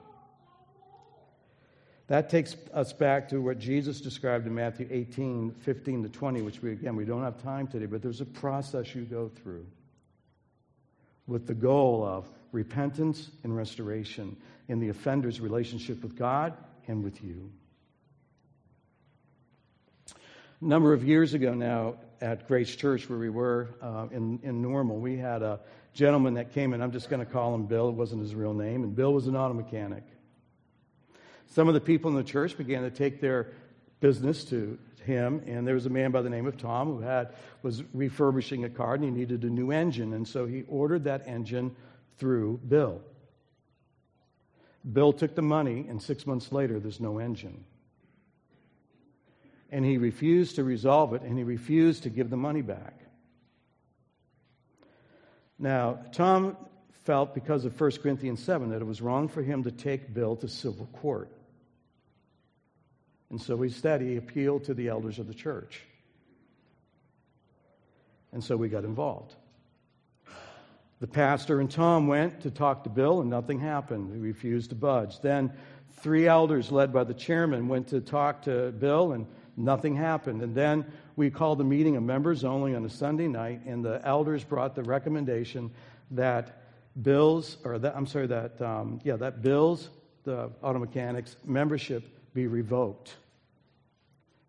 That 2.09 2.29
takes 2.29 2.55
us 2.73 2.93
back 2.93 3.31
to 3.31 3.41
what 3.41 3.59
Jesus 3.59 4.01
described 4.01 4.47
in 4.47 4.55
Matthew 4.55 4.87
18, 4.91 5.53
15 5.53 6.03
to 6.05 6.09
20, 6.09 6.43
which 6.43 6.63
we, 6.63 6.73
again, 6.73 6.97
we 6.97 7.05
don't 7.05 7.23
have 7.23 7.43
time 7.43 7.67
today, 7.67 7.87
but 7.87 8.03
there's 8.03 8.21
a 8.21 8.27
process 8.27 8.95
you 8.95 9.03
go 9.03 9.31
through 9.43 9.67
with 11.27 11.47
the 11.47 11.55
goal 11.55 12.05
of 12.05 12.31
repentance 12.53 13.31
and 13.43 13.57
restoration 13.57 14.37
in 14.69 14.81
the 14.81 14.89
offender's 14.89 15.41
relationship 15.41 16.03
with 16.03 16.17
God 16.17 16.55
and 16.89 17.03
with 17.03 17.23
you. 17.23 17.51
A 20.61 20.65
number 20.65 20.93
of 20.93 21.05
years 21.05 21.35
ago 21.35 21.53
now 21.53 21.97
at 22.21 22.49
Grace 22.49 22.75
Church, 22.75 23.09
where 23.11 23.19
we 23.19 23.29
were 23.29 23.69
uh, 23.83 24.07
in, 24.11 24.41
in 24.43 24.63
Normal, 24.63 24.99
we 24.99 25.17
had 25.17 25.43
a 25.43 25.61
gentleman 25.93 26.35
that 26.35 26.53
came 26.53 26.73
in. 26.73 26.81
I'm 26.81 26.93
just 26.93 27.11
going 27.11 27.25
to 27.25 27.31
call 27.31 27.55
him 27.55 27.67
Bill. 27.67 27.89
It 27.89 27.95
wasn't 27.95 28.23
his 28.23 28.35
real 28.35 28.55
name. 28.55 28.83
And 28.83 28.95
Bill 28.95 29.13
was 29.13 29.27
an 29.27 29.37
auto 29.37 29.55
mechanic. 29.55 30.05
Some 31.49 31.69
of 31.69 31.75
the 31.75 31.81
people 31.81 32.11
in 32.11 32.17
the 32.17 32.25
church 32.25 32.57
began 32.57 32.83
to 32.83 32.91
take 32.91 33.21
their 33.21 33.53
business 34.01 34.45
to 34.47 34.79
him, 35.07 35.43
and 35.47 35.67
there 35.67 35.75
was 35.75 35.87
a 35.87 35.91
man 35.91 36.11
by 36.11 36.21
the 36.21 36.31
name 36.31 36.47
of 36.47 36.59
Tom 36.59 36.89
who 36.89 37.01
had 37.01 37.35
was 37.63 37.83
refurbishing 37.95 38.65
a 38.65 38.69
car 38.69 38.95
and 38.95 39.05
he 39.05 39.11
needed 39.11 39.45
a 39.45 39.51
new 39.51 39.71
engine, 39.71 40.13
and 40.13 40.27
so 40.27 40.47
he 40.47 40.65
ordered 40.69 41.05
that 41.05 41.27
engine 41.27 41.75
through 42.19 42.61
Bill. 42.69 43.01
Bill 44.91 45.13
took 45.13 45.35
the 45.35 45.43
money, 45.43 45.87
and 45.89 46.01
six 46.01 46.27
months 46.27 46.53
later, 46.53 46.79
there's 46.79 47.01
no 47.01 47.19
engine. 47.19 47.65
And 49.71 49.85
he 49.85 49.99
refused 49.99 50.57
to 50.57 50.65
resolve 50.65 51.13
it, 51.15 51.23
and 51.23 51.37
he 51.37 51.45
refused 51.45 52.05
to 52.05 52.11
give 52.11 52.31
the 52.31 52.37
money 52.37 52.63
back. 52.63 53.01
Now, 55.59 55.99
Tom 56.13 56.57
felt 57.05 57.35
because 57.35 57.65
of 57.65 57.81
1 57.81 57.91
Corinthians 58.03 58.43
7 58.43 58.71
that 58.71 58.83
it 58.83 58.85
was 58.85 59.01
wrong 59.01 59.29
for 59.29 59.43
him 59.43 59.65
to 59.65 59.71
take 59.71 60.13
Bill 60.13 60.37
to 60.37 60.49
civil 60.49 60.87
court. 60.87 61.31
And 63.31 63.41
so 63.41 63.63
instead, 63.63 64.01
he 64.01 64.17
appealed 64.17 64.65
to 64.65 64.75
the 64.75 64.89
elders 64.89 65.19
of 65.19 65.27
the 65.27 65.35
church. 65.35 65.83
And 68.33 68.43
so 68.43 68.57
we 68.57 68.69
got 68.69 68.85
involved. 68.85 69.35
The 71.01 71.07
pastor 71.07 71.61
and 71.61 71.71
Tom 71.71 72.07
went 72.07 72.41
to 72.43 72.51
talk 72.51 72.85
to 72.85 72.91
Bill, 72.91 73.21
and 73.21 73.29
nothing 73.29 73.59
happened. 73.61 74.13
He 74.13 74.21
refused 74.21 74.71
to 74.71 74.77
budge. 74.77 75.21
Then 75.21 75.53
three 75.99 76.27
elders, 76.27 76.73
led 76.73 76.93
by 76.93 77.05
the 77.05 77.15
chairman, 77.15 77.69
went 77.69 77.89
to 77.89 78.01
talk 78.01 78.43
to 78.43 78.73
Bill, 78.73 79.13
and 79.13 79.27
nothing 79.57 79.97
happened. 79.97 80.43
And 80.43 80.55
then 80.55 80.87
we 81.17 81.31
called 81.31 81.61
a 81.61 81.65
meeting 81.65 81.97
of 81.97 82.03
members 82.03 82.45
only 82.45 82.75
on 82.75 82.85
a 82.85 82.91
Sunday 82.91 83.29
night, 83.29 83.63
and 83.67 83.85
the 83.85 84.01
elders 84.05 84.45
brought 84.45 84.75
the 84.75 84.85
recommendation 84.85 85.71
that 86.13 86.63
Bill's, 87.03 87.59
or 87.65 87.79
that, 87.79 87.95
I'm 87.97 88.07
sorry, 88.07 88.29
that, 88.29 88.61
um, 88.63 89.01
yeah, 89.05 89.17
that 89.17 89.43
Bill's, 89.43 89.91
the 90.25 90.51
auto 90.63 90.79
mechanics, 90.79 91.37
membership 91.45 92.05
be 92.37 92.47
revoked 92.47 93.17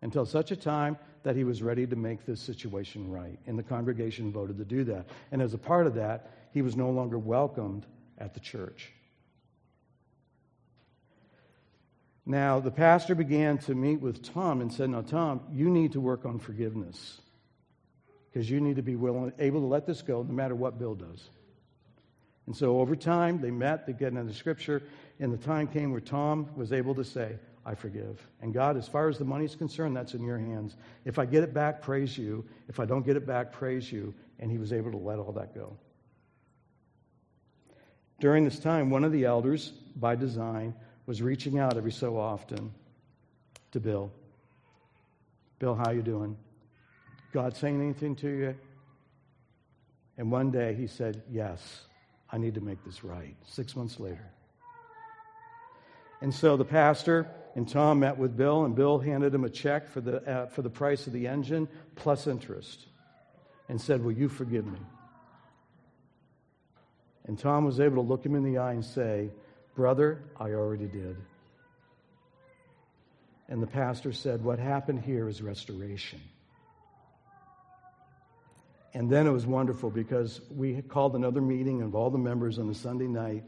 until 0.02 0.26
such 0.26 0.52
a 0.52 0.56
time 0.56 0.96
that 1.24 1.34
he 1.34 1.42
was 1.42 1.62
ready 1.62 1.86
to 1.86 1.96
make 1.96 2.24
this 2.24 2.40
situation 2.40 3.10
right. 3.10 3.38
And 3.46 3.58
the 3.58 3.62
congregation 3.62 4.30
voted 4.30 4.58
to 4.58 4.64
do 4.64 4.84
that. 4.84 5.06
And 5.32 5.42
as 5.42 5.54
a 5.54 5.58
part 5.58 5.86
of 5.86 5.94
that, 5.94 6.30
he 6.52 6.62
was 6.62 6.76
no 6.76 6.90
longer 6.90 7.18
welcomed 7.18 7.86
at 8.18 8.34
the 8.34 8.40
church. 8.40 8.92
Now, 12.24 12.60
the 12.60 12.70
pastor 12.70 13.14
began 13.14 13.56
to 13.58 13.74
meet 13.74 14.00
with 14.00 14.22
Tom 14.22 14.60
and 14.60 14.70
said, 14.70 14.90
Now, 14.90 15.00
Tom, 15.00 15.40
you 15.50 15.70
need 15.70 15.92
to 15.92 16.00
work 16.00 16.26
on 16.26 16.38
forgiveness 16.38 17.20
because 18.30 18.50
you 18.50 18.60
need 18.60 18.76
to 18.76 18.82
be 18.82 18.96
willing, 18.96 19.32
able 19.38 19.60
to 19.60 19.66
let 19.66 19.86
this 19.86 20.02
go 20.02 20.22
no 20.22 20.34
matter 20.34 20.54
what 20.54 20.78
Bill 20.78 20.94
does. 20.94 21.30
And 22.46 22.54
so 22.54 22.80
over 22.80 22.96
time, 22.96 23.40
they 23.40 23.50
met, 23.50 23.86
they 23.86 23.92
get 23.92 24.08
into 24.08 24.24
the 24.24 24.34
scripture, 24.34 24.82
And 25.18 25.32
the 25.32 25.38
time 25.38 25.66
came 25.66 25.90
where 25.90 26.00
Tom 26.00 26.48
was 26.54 26.72
able 26.72 26.94
to 26.94 27.04
say, 27.04 27.38
I 27.64 27.74
forgive. 27.74 28.26
And 28.40 28.54
God, 28.54 28.76
as 28.76 28.88
far 28.88 29.08
as 29.08 29.18
the 29.18 29.24
money's 29.24 29.54
concerned, 29.54 29.96
that's 29.96 30.14
in 30.14 30.24
your 30.24 30.38
hands. 30.38 30.76
If 31.04 31.18
I 31.18 31.26
get 31.26 31.42
it 31.42 31.52
back, 31.52 31.82
praise 31.82 32.16
you. 32.16 32.44
If 32.68 32.80
I 32.80 32.84
don't 32.84 33.04
get 33.04 33.16
it 33.16 33.26
back, 33.26 33.52
praise 33.52 33.90
you. 33.92 34.14
And 34.38 34.50
he 34.50 34.58
was 34.58 34.72
able 34.72 34.90
to 34.92 34.96
let 34.96 35.18
all 35.18 35.32
that 35.32 35.54
go. 35.54 35.76
During 38.20 38.44
this 38.44 38.58
time, 38.58 38.90
one 38.90 39.04
of 39.04 39.12
the 39.12 39.24
elders, 39.24 39.72
by 39.96 40.16
design, 40.16 40.74
was 41.06 41.22
reaching 41.22 41.58
out 41.58 41.76
every 41.76 41.92
so 41.92 42.18
often 42.18 42.72
to 43.72 43.80
Bill. 43.80 44.10
Bill, 45.58 45.74
how 45.74 45.90
you 45.90 46.02
doing? 46.02 46.36
God 47.32 47.56
saying 47.56 47.80
anything 47.80 48.16
to 48.16 48.28
you? 48.28 48.54
And 50.16 50.32
one 50.32 50.50
day 50.50 50.74
he 50.74 50.86
said, 50.86 51.22
Yes, 51.30 51.82
I 52.30 52.38
need 52.38 52.54
to 52.54 52.60
make 52.60 52.84
this 52.84 53.04
right. 53.04 53.36
Six 53.46 53.76
months 53.76 54.00
later. 54.00 54.30
And 56.20 56.34
so 56.34 56.56
the 56.56 56.64
pastor 56.64 57.30
and 57.54 57.68
Tom 57.68 58.00
met 58.00 58.18
with 58.18 58.36
Bill, 58.36 58.64
and 58.64 58.74
Bill 58.74 58.98
handed 58.98 59.34
him 59.34 59.44
a 59.44 59.50
check 59.50 59.88
for 59.88 60.00
the, 60.00 60.28
uh, 60.30 60.46
for 60.46 60.62
the 60.62 60.70
price 60.70 61.06
of 61.06 61.12
the 61.12 61.26
engine 61.26 61.68
plus 61.96 62.26
interest 62.26 62.86
and 63.68 63.80
said, 63.80 64.02
Will 64.02 64.12
you 64.12 64.28
forgive 64.28 64.66
me? 64.66 64.78
And 67.26 67.38
Tom 67.38 67.64
was 67.64 67.78
able 67.78 68.02
to 68.02 68.08
look 68.08 68.24
him 68.24 68.34
in 68.34 68.42
the 68.42 68.58
eye 68.58 68.72
and 68.72 68.84
say, 68.84 69.30
Brother, 69.74 70.22
I 70.38 70.50
already 70.52 70.86
did. 70.86 71.16
And 73.48 73.62
the 73.62 73.66
pastor 73.66 74.12
said, 74.12 74.42
What 74.42 74.58
happened 74.58 75.02
here 75.04 75.28
is 75.28 75.42
restoration. 75.42 76.20
And 78.94 79.10
then 79.10 79.26
it 79.26 79.30
was 79.30 79.46
wonderful 79.46 79.90
because 79.90 80.40
we 80.50 80.80
called 80.82 81.14
another 81.14 81.40
meeting 81.40 81.82
of 81.82 81.94
all 81.94 82.10
the 82.10 82.18
members 82.18 82.58
on 82.58 82.68
a 82.70 82.74
Sunday 82.74 83.06
night. 83.06 83.44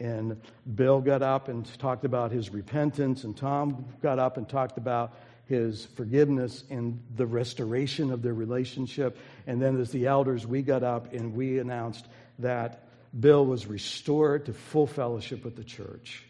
And 0.00 0.40
Bill 0.74 1.00
got 1.02 1.22
up 1.22 1.48
and 1.48 1.66
talked 1.78 2.06
about 2.06 2.32
his 2.32 2.50
repentance, 2.50 3.22
and 3.24 3.36
Tom 3.36 3.84
got 4.02 4.18
up 4.18 4.38
and 4.38 4.48
talked 4.48 4.78
about 4.78 5.14
his 5.44 5.84
forgiveness 5.84 6.64
and 6.70 7.02
the 7.16 7.26
restoration 7.26 8.10
of 8.10 8.22
their 8.22 8.32
relationship. 8.32 9.18
And 9.46 9.60
then, 9.60 9.78
as 9.78 9.90
the 9.90 10.06
elders, 10.06 10.46
we 10.46 10.62
got 10.62 10.82
up 10.82 11.12
and 11.12 11.34
we 11.34 11.58
announced 11.58 12.06
that 12.38 12.88
Bill 13.18 13.44
was 13.44 13.66
restored 13.66 14.46
to 14.46 14.54
full 14.54 14.86
fellowship 14.86 15.44
with 15.44 15.56
the 15.56 15.64
church. 15.64 16.24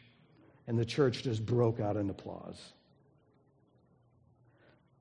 And 0.66 0.78
the 0.78 0.84
church 0.84 1.22
just 1.22 1.44
broke 1.44 1.80
out 1.80 1.96
in 1.96 2.10
applause. 2.10 2.60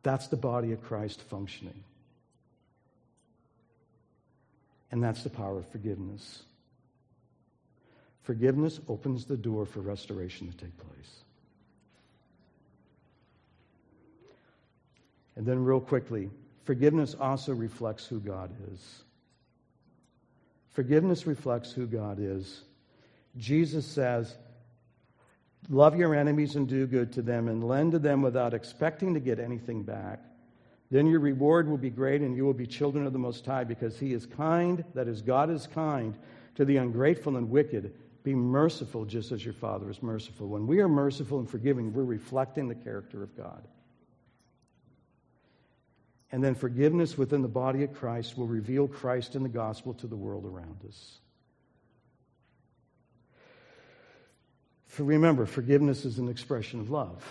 That's 0.03 0.27
the 0.27 0.37
body 0.37 0.73
of 0.73 0.83
Christ 0.83 1.21
functioning. 1.21 1.83
And 4.91 5.03
that's 5.03 5.23
the 5.23 5.29
power 5.29 5.59
of 5.59 5.67
forgiveness. 5.69 6.43
Forgiveness 8.29 8.79
opens 8.87 9.25
the 9.25 9.35
door 9.35 9.65
for 9.65 9.79
restoration 9.79 10.51
to 10.51 10.55
take 10.55 10.77
place. 10.77 11.23
And 15.35 15.47
then, 15.47 15.63
real 15.63 15.79
quickly, 15.79 16.29
forgiveness 16.63 17.15
also 17.19 17.55
reflects 17.55 18.05
who 18.05 18.19
God 18.19 18.51
is. 18.71 19.01
Forgiveness 20.69 21.25
reflects 21.25 21.71
who 21.71 21.87
God 21.87 22.19
is. 22.19 22.65
Jesus 23.35 23.83
says, 23.87 24.37
Love 25.67 25.97
your 25.97 26.13
enemies 26.13 26.55
and 26.55 26.67
do 26.67 26.85
good 26.85 27.11
to 27.13 27.23
them, 27.23 27.47
and 27.47 27.67
lend 27.67 27.93
to 27.93 27.99
them 27.99 28.21
without 28.21 28.53
expecting 28.53 29.15
to 29.15 29.19
get 29.19 29.39
anything 29.39 29.81
back. 29.81 30.19
Then 30.91 31.07
your 31.07 31.19
reward 31.19 31.67
will 31.67 31.79
be 31.79 31.89
great, 31.89 32.21
and 32.21 32.35
you 32.35 32.45
will 32.45 32.53
be 32.53 32.67
children 32.67 33.07
of 33.07 33.13
the 33.13 33.17
Most 33.17 33.43
High, 33.43 33.63
because 33.63 33.97
He 33.97 34.13
is 34.13 34.27
kind, 34.27 34.85
that 34.93 35.07
is, 35.07 35.23
God 35.23 35.49
is 35.49 35.65
kind 35.65 36.15
to 36.53 36.63
the 36.63 36.77
ungrateful 36.77 37.35
and 37.35 37.49
wicked. 37.49 37.91
Be 38.23 38.35
merciful 38.35 39.05
just 39.05 39.31
as 39.31 39.43
your 39.43 39.53
Father 39.53 39.89
is 39.89 40.03
merciful. 40.03 40.47
When 40.47 40.67
we 40.67 40.79
are 40.79 40.89
merciful 40.89 41.39
and 41.39 41.49
forgiving, 41.49 41.93
we're 41.93 42.03
reflecting 42.03 42.67
the 42.67 42.75
character 42.75 43.23
of 43.23 43.35
God. 43.37 43.65
And 46.31 46.43
then 46.43 46.53
forgiveness 46.53 47.17
within 47.17 47.41
the 47.41 47.47
body 47.47 47.83
of 47.83 47.93
Christ 47.93 48.37
will 48.37 48.45
reveal 48.45 48.87
Christ 48.87 49.35
in 49.35 49.43
the 49.43 49.49
gospel 49.49 49.93
to 49.95 50.07
the 50.07 50.15
world 50.15 50.45
around 50.45 50.77
us. 50.87 51.19
For 54.85 55.03
remember, 55.03 55.45
forgiveness 55.45 56.03
is 56.03 56.19
an 56.19 56.27
expression 56.27 56.79
of 56.79 56.89
love. 56.89 57.23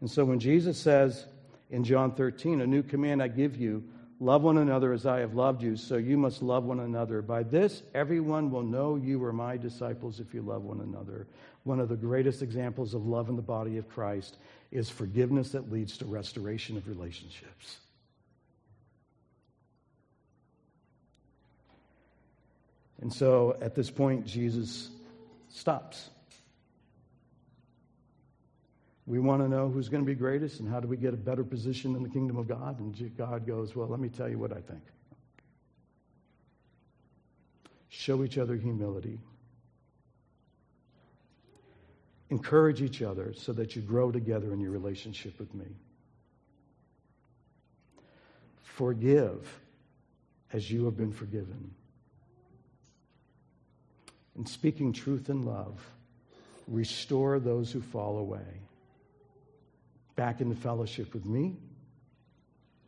And 0.00 0.10
so 0.10 0.24
when 0.24 0.40
Jesus 0.40 0.78
says 0.78 1.24
in 1.70 1.84
John 1.84 2.12
13, 2.12 2.60
A 2.60 2.66
new 2.66 2.82
command 2.82 3.22
I 3.22 3.28
give 3.28 3.56
you, 3.56 3.84
love 4.20 4.42
one 4.42 4.58
another 4.58 4.92
as 4.92 5.06
I 5.06 5.20
have 5.20 5.34
loved 5.34 5.62
you, 5.62 5.76
so 5.76 5.96
you 5.96 6.18
must 6.18 6.42
love 6.42 6.64
one 6.64 6.80
another. 6.80 7.22
By 7.22 7.42
this, 7.42 7.82
everyone 7.94 8.50
will 8.50 8.62
know 8.62 8.96
you 8.96 9.24
are 9.24 9.32
my 9.32 9.56
disciples 9.56 10.20
if 10.20 10.34
you 10.34 10.42
love 10.42 10.62
one 10.62 10.80
another. 10.80 11.26
One 11.64 11.80
of 11.80 11.88
the 11.88 11.96
greatest 11.96 12.42
examples 12.42 12.94
of 12.94 13.06
love 13.06 13.30
in 13.30 13.36
the 13.36 13.42
body 13.42 13.78
of 13.78 13.88
Christ 13.88 14.36
is 14.70 14.88
forgiveness 14.88 15.52
that 15.52 15.72
leads 15.72 15.98
to 15.98 16.04
restoration 16.04 16.76
of 16.76 16.86
relationships. 16.86 17.78
And 23.00 23.12
so 23.12 23.56
at 23.62 23.74
this 23.74 23.90
point, 23.90 24.26
Jesus 24.26 24.90
stops. 25.48 26.10
We 29.10 29.18
want 29.18 29.42
to 29.42 29.48
know 29.48 29.68
who's 29.68 29.88
going 29.88 30.04
to 30.04 30.06
be 30.06 30.14
greatest 30.14 30.60
and 30.60 30.68
how 30.68 30.78
do 30.78 30.86
we 30.86 30.96
get 30.96 31.12
a 31.12 31.16
better 31.16 31.42
position 31.42 31.96
in 31.96 32.04
the 32.04 32.08
kingdom 32.08 32.36
of 32.36 32.46
God. 32.46 32.78
And 32.78 33.12
God 33.18 33.44
goes, 33.44 33.74
Well, 33.74 33.88
let 33.88 33.98
me 33.98 34.08
tell 34.08 34.28
you 34.28 34.38
what 34.38 34.52
I 34.52 34.60
think. 34.60 34.82
Show 37.88 38.22
each 38.22 38.38
other 38.38 38.54
humility. 38.54 39.18
Encourage 42.28 42.82
each 42.82 43.02
other 43.02 43.34
so 43.36 43.52
that 43.54 43.74
you 43.74 43.82
grow 43.82 44.12
together 44.12 44.52
in 44.52 44.60
your 44.60 44.70
relationship 44.70 45.36
with 45.40 45.52
me. 45.54 45.66
Forgive 48.62 49.58
as 50.52 50.70
you 50.70 50.84
have 50.84 50.96
been 50.96 51.12
forgiven. 51.12 51.72
And 54.36 54.48
speaking 54.48 54.92
truth 54.92 55.30
in 55.30 55.44
love, 55.44 55.84
restore 56.68 57.40
those 57.40 57.72
who 57.72 57.80
fall 57.80 58.18
away 58.18 58.60
back 60.20 60.42
into 60.42 60.54
fellowship 60.54 61.14
with 61.14 61.24
me 61.24 61.56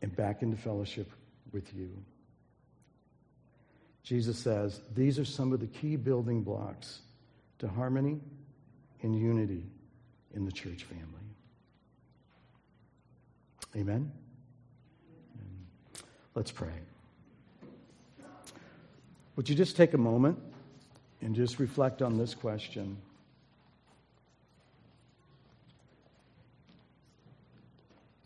and 0.03 0.15
back 0.15 0.43
into 0.43 0.55
fellowship 0.55 1.11
with 1.51 1.73
you. 1.75 1.89
Jesus 4.03 4.37
says 4.39 4.83
these 4.95 5.19
are 5.19 5.25
some 5.25 5.51
of 5.55 5.59
the 5.59 5.67
key 5.67 5.97
building 5.97 6.43
blocks 6.43 7.01
to 7.59 7.69
harmony 7.69 8.21
and 9.01 9.19
unity 9.19 9.65
in 10.35 10.45
the 10.45 10.53
church 10.53 10.85
family. 10.85 11.07
Amen? 13.77 14.13
Let's 16.35 16.53
pray. 16.53 16.69
Would 19.37 19.49
you 19.49 19.55
just 19.55 19.75
take 19.75 19.95
a 19.95 19.99
moment 19.99 20.39
and 21.23 21.35
just 21.35 21.59
reflect 21.59 22.03
on 22.03 22.19
this 22.19 22.35
question? 22.35 22.99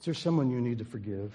There 0.07 0.15
someone 0.15 0.51
you 0.51 0.61
need 0.61 0.79
to 0.79 0.85
forgive? 0.85 1.35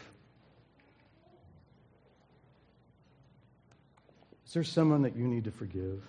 Is 4.47 4.53
there 4.53 4.63
someone 4.63 5.03
that 5.03 5.15
you 5.15 5.27
need 5.27 5.43
to 5.43 5.51
forgive? 5.51 6.01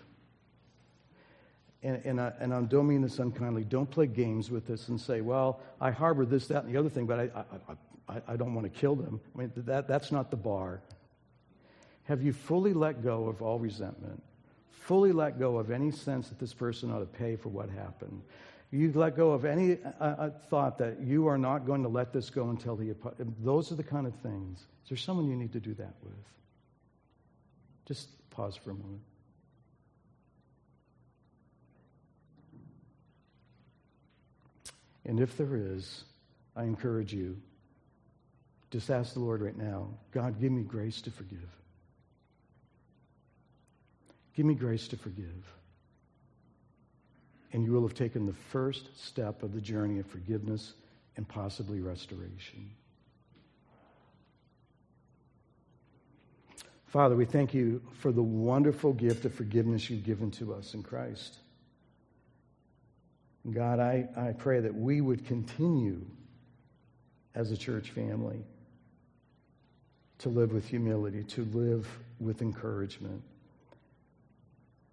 and, 1.83 2.01
and, 2.05 2.21
I, 2.21 2.33
and 2.39 2.55
I 2.55 2.61
don't 2.63 2.87
mean 2.87 3.03
this 3.03 3.19
unkindly, 3.19 3.65
don't 3.65 3.91
play 3.91 4.07
games 4.07 4.51
with 4.51 4.67
this 4.67 4.89
and 4.89 5.01
say, 5.01 5.21
well, 5.21 5.61
I 5.81 5.91
harbor 5.91 6.25
this, 6.25 6.47
that, 6.49 6.65
and 6.65 6.73
the 6.73 6.79
other 6.79 6.89
thing, 6.89 7.07
but 7.07 7.19
I, 7.19 7.31
I, 7.35 8.15
I, 8.15 8.23
I 8.29 8.37
don't 8.37 8.55
want 8.55 8.73
to 8.73 8.81
kill 8.81 8.95
them. 8.95 9.21
I 9.35 9.39
mean, 9.39 9.53
that, 9.57 9.89
that's 9.89 10.13
not 10.13 10.31
the 10.31 10.37
bar. 10.37 10.81
Have 12.05 12.23
you 12.23 12.33
fully 12.33 12.73
let 12.73 13.03
go 13.03 13.27
of 13.27 13.43
all 13.43 13.59
resentment? 13.59 14.23
Fully 14.71 15.13
let 15.13 15.39
go 15.39 15.59
of 15.59 15.71
any 15.71 15.91
sense 15.91 16.29
that 16.29 16.39
this 16.39 16.55
person 16.55 16.93
ought 16.93 17.01
to 17.01 17.07
pay 17.07 17.37
for 17.37 17.49
what 17.49 17.69
happened? 17.69 18.23
You 18.73 18.91
let 18.95 19.16
go 19.16 19.33
of 19.33 19.45
any 19.45 19.77
uh, 20.01 20.05
uh 20.05 20.31
thought 20.49 20.79
that 20.79 21.01
you 21.03 21.27
are 21.29 21.37
not 21.37 21.66
going 21.66 21.83
to 21.83 21.91
let 21.91 22.12
this 22.14 22.31
go 22.31 22.49
until 22.49 22.75
the. 22.75 22.97
Those 23.45 23.70
are 23.70 23.75
the 23.75 23.85
kind 23.85 24.07
of 24.07 24.14
things. 24.16 24.59
Is 24.59 24.89
there 24.89 24.97
someone 24.97 25.29
you 25.29 25.37
need 25.37 25.53
to 25.53 25.61
do 25.61 25.75
that 25.75 25.95
with? 26.03 26.14
Just 27.87 28.09
pause 28.31 28.57
for 28.57 28.70
a 28.70 28.75
moment. 28.75 29.03
And 35.05 35.20
if 35.20 35.37
there 35.37 35.55
is, 35.55 36.05
I 36.57 36.62
encourage 36.62 37.12
you, 37.12 37.37
just 38.70 38.89
ask 38.89 39.12
the 39.12 39.20
Lord 39.20 39.43
right 39.43 39.57
now 39.57 39.91
God, 40.12 40.41
give 40.41 40.51
me 40.51 40.62
grace 40.62 41.03
to 41.03 41.11
forgive. 41.11 41.49
Give 44.35 44.47
me 44.47 44.55
grace 44.55 44.89
to 44.89 44.97
forgive. 44.97 45.45
And 47.53 47.64
you 47.64 47.72
will 47.72 47.82
have 47.82 47.94
taken 47.94 48.26
the 48.26 48.32
first 48.32 48.88
step 48.98 49.42
of 49.42 49.53
the 49.53 49.61
journey 49.61 49.98
of 49.98 50.07
forgiveness 50.07 50.72
and 51.16 51.28
possibly 51.28 51.80
restoration. 51.80 52.70
Father, 56.86 57.16
we 57.16 57.24
thank 57.24 57.55
you 57.55 57.80
for 58.00 58.12
the 58.12 58.22
wonderful 58.22 58.92
gift 58.92 59.24
of 59.24 59.34
forgiveness 59.34 59.88
you've 59.88 60.05
given 60.05 60.30
to 60.32 60.53
us 60.53 60.74
in 60.74 60.82
Christ. 60.82 61.38
God, 63.50 63.80
I, 63.80 64.09
I 64.16 64.32
pray 64.32 64.61
that 64.61 64.74
we 64.74 65.00
would 65.00 65.26
continue 65.26 66.05
as 67.34 67.50
a 67.50 67.57
church 67.57 67.90
family 67.90 68.44
to 70.18 70.28
live 70.28 70.53
with 70.53 70.68
humility, 70.68 71.24
to 71.24 71.44
live 71.46 71.88
with 72.20 72.42
encouragement, 72.42 73.22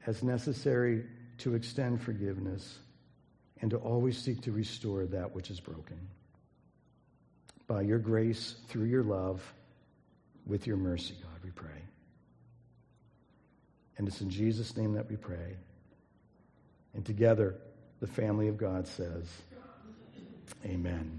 as 0.07 0.23
necessary 0.23 1.05
to 1.39 1.55
extend 1.55 2.01
forgiveness, 2.01 2.79
and 3.61 3.71
to 3.71 3.77
always 3.77 4.17
seek 4.17 4.41
to 4.41 4.51
restore 4.51 5.05
that 5.07 5.35
which 5.35 5.49
is 5.49 5.59
broken. 5.59 5.99
By 7.67 7.81
your 7.81 7.99
grace, 7.99 8.55
through 8.67 8.85
your 8.85 9.03
love, 9.03 9.41
with 10.45 10.65
your 10.65 10.77
mercy, 10.77 11.15
God, 11.21 11.39
we 11.43 11.51
pray. 11.51 11.69
And 13.97 14.07
it's 14.07 14.21
in 14.21 14.29
Jesus' 14.29 14.75
name 14.77 14.93
that 14.93 15.09
we 15.09 15.17
pray. 15.17 15.57
And 16.93 17.05
together, 17.05 17.55
the 17.99 18.07
family 18.07 18.47
of 18.47 18.57
God 18.57 18.87
says, 18.87 19.25
Amen. 20.65 21.18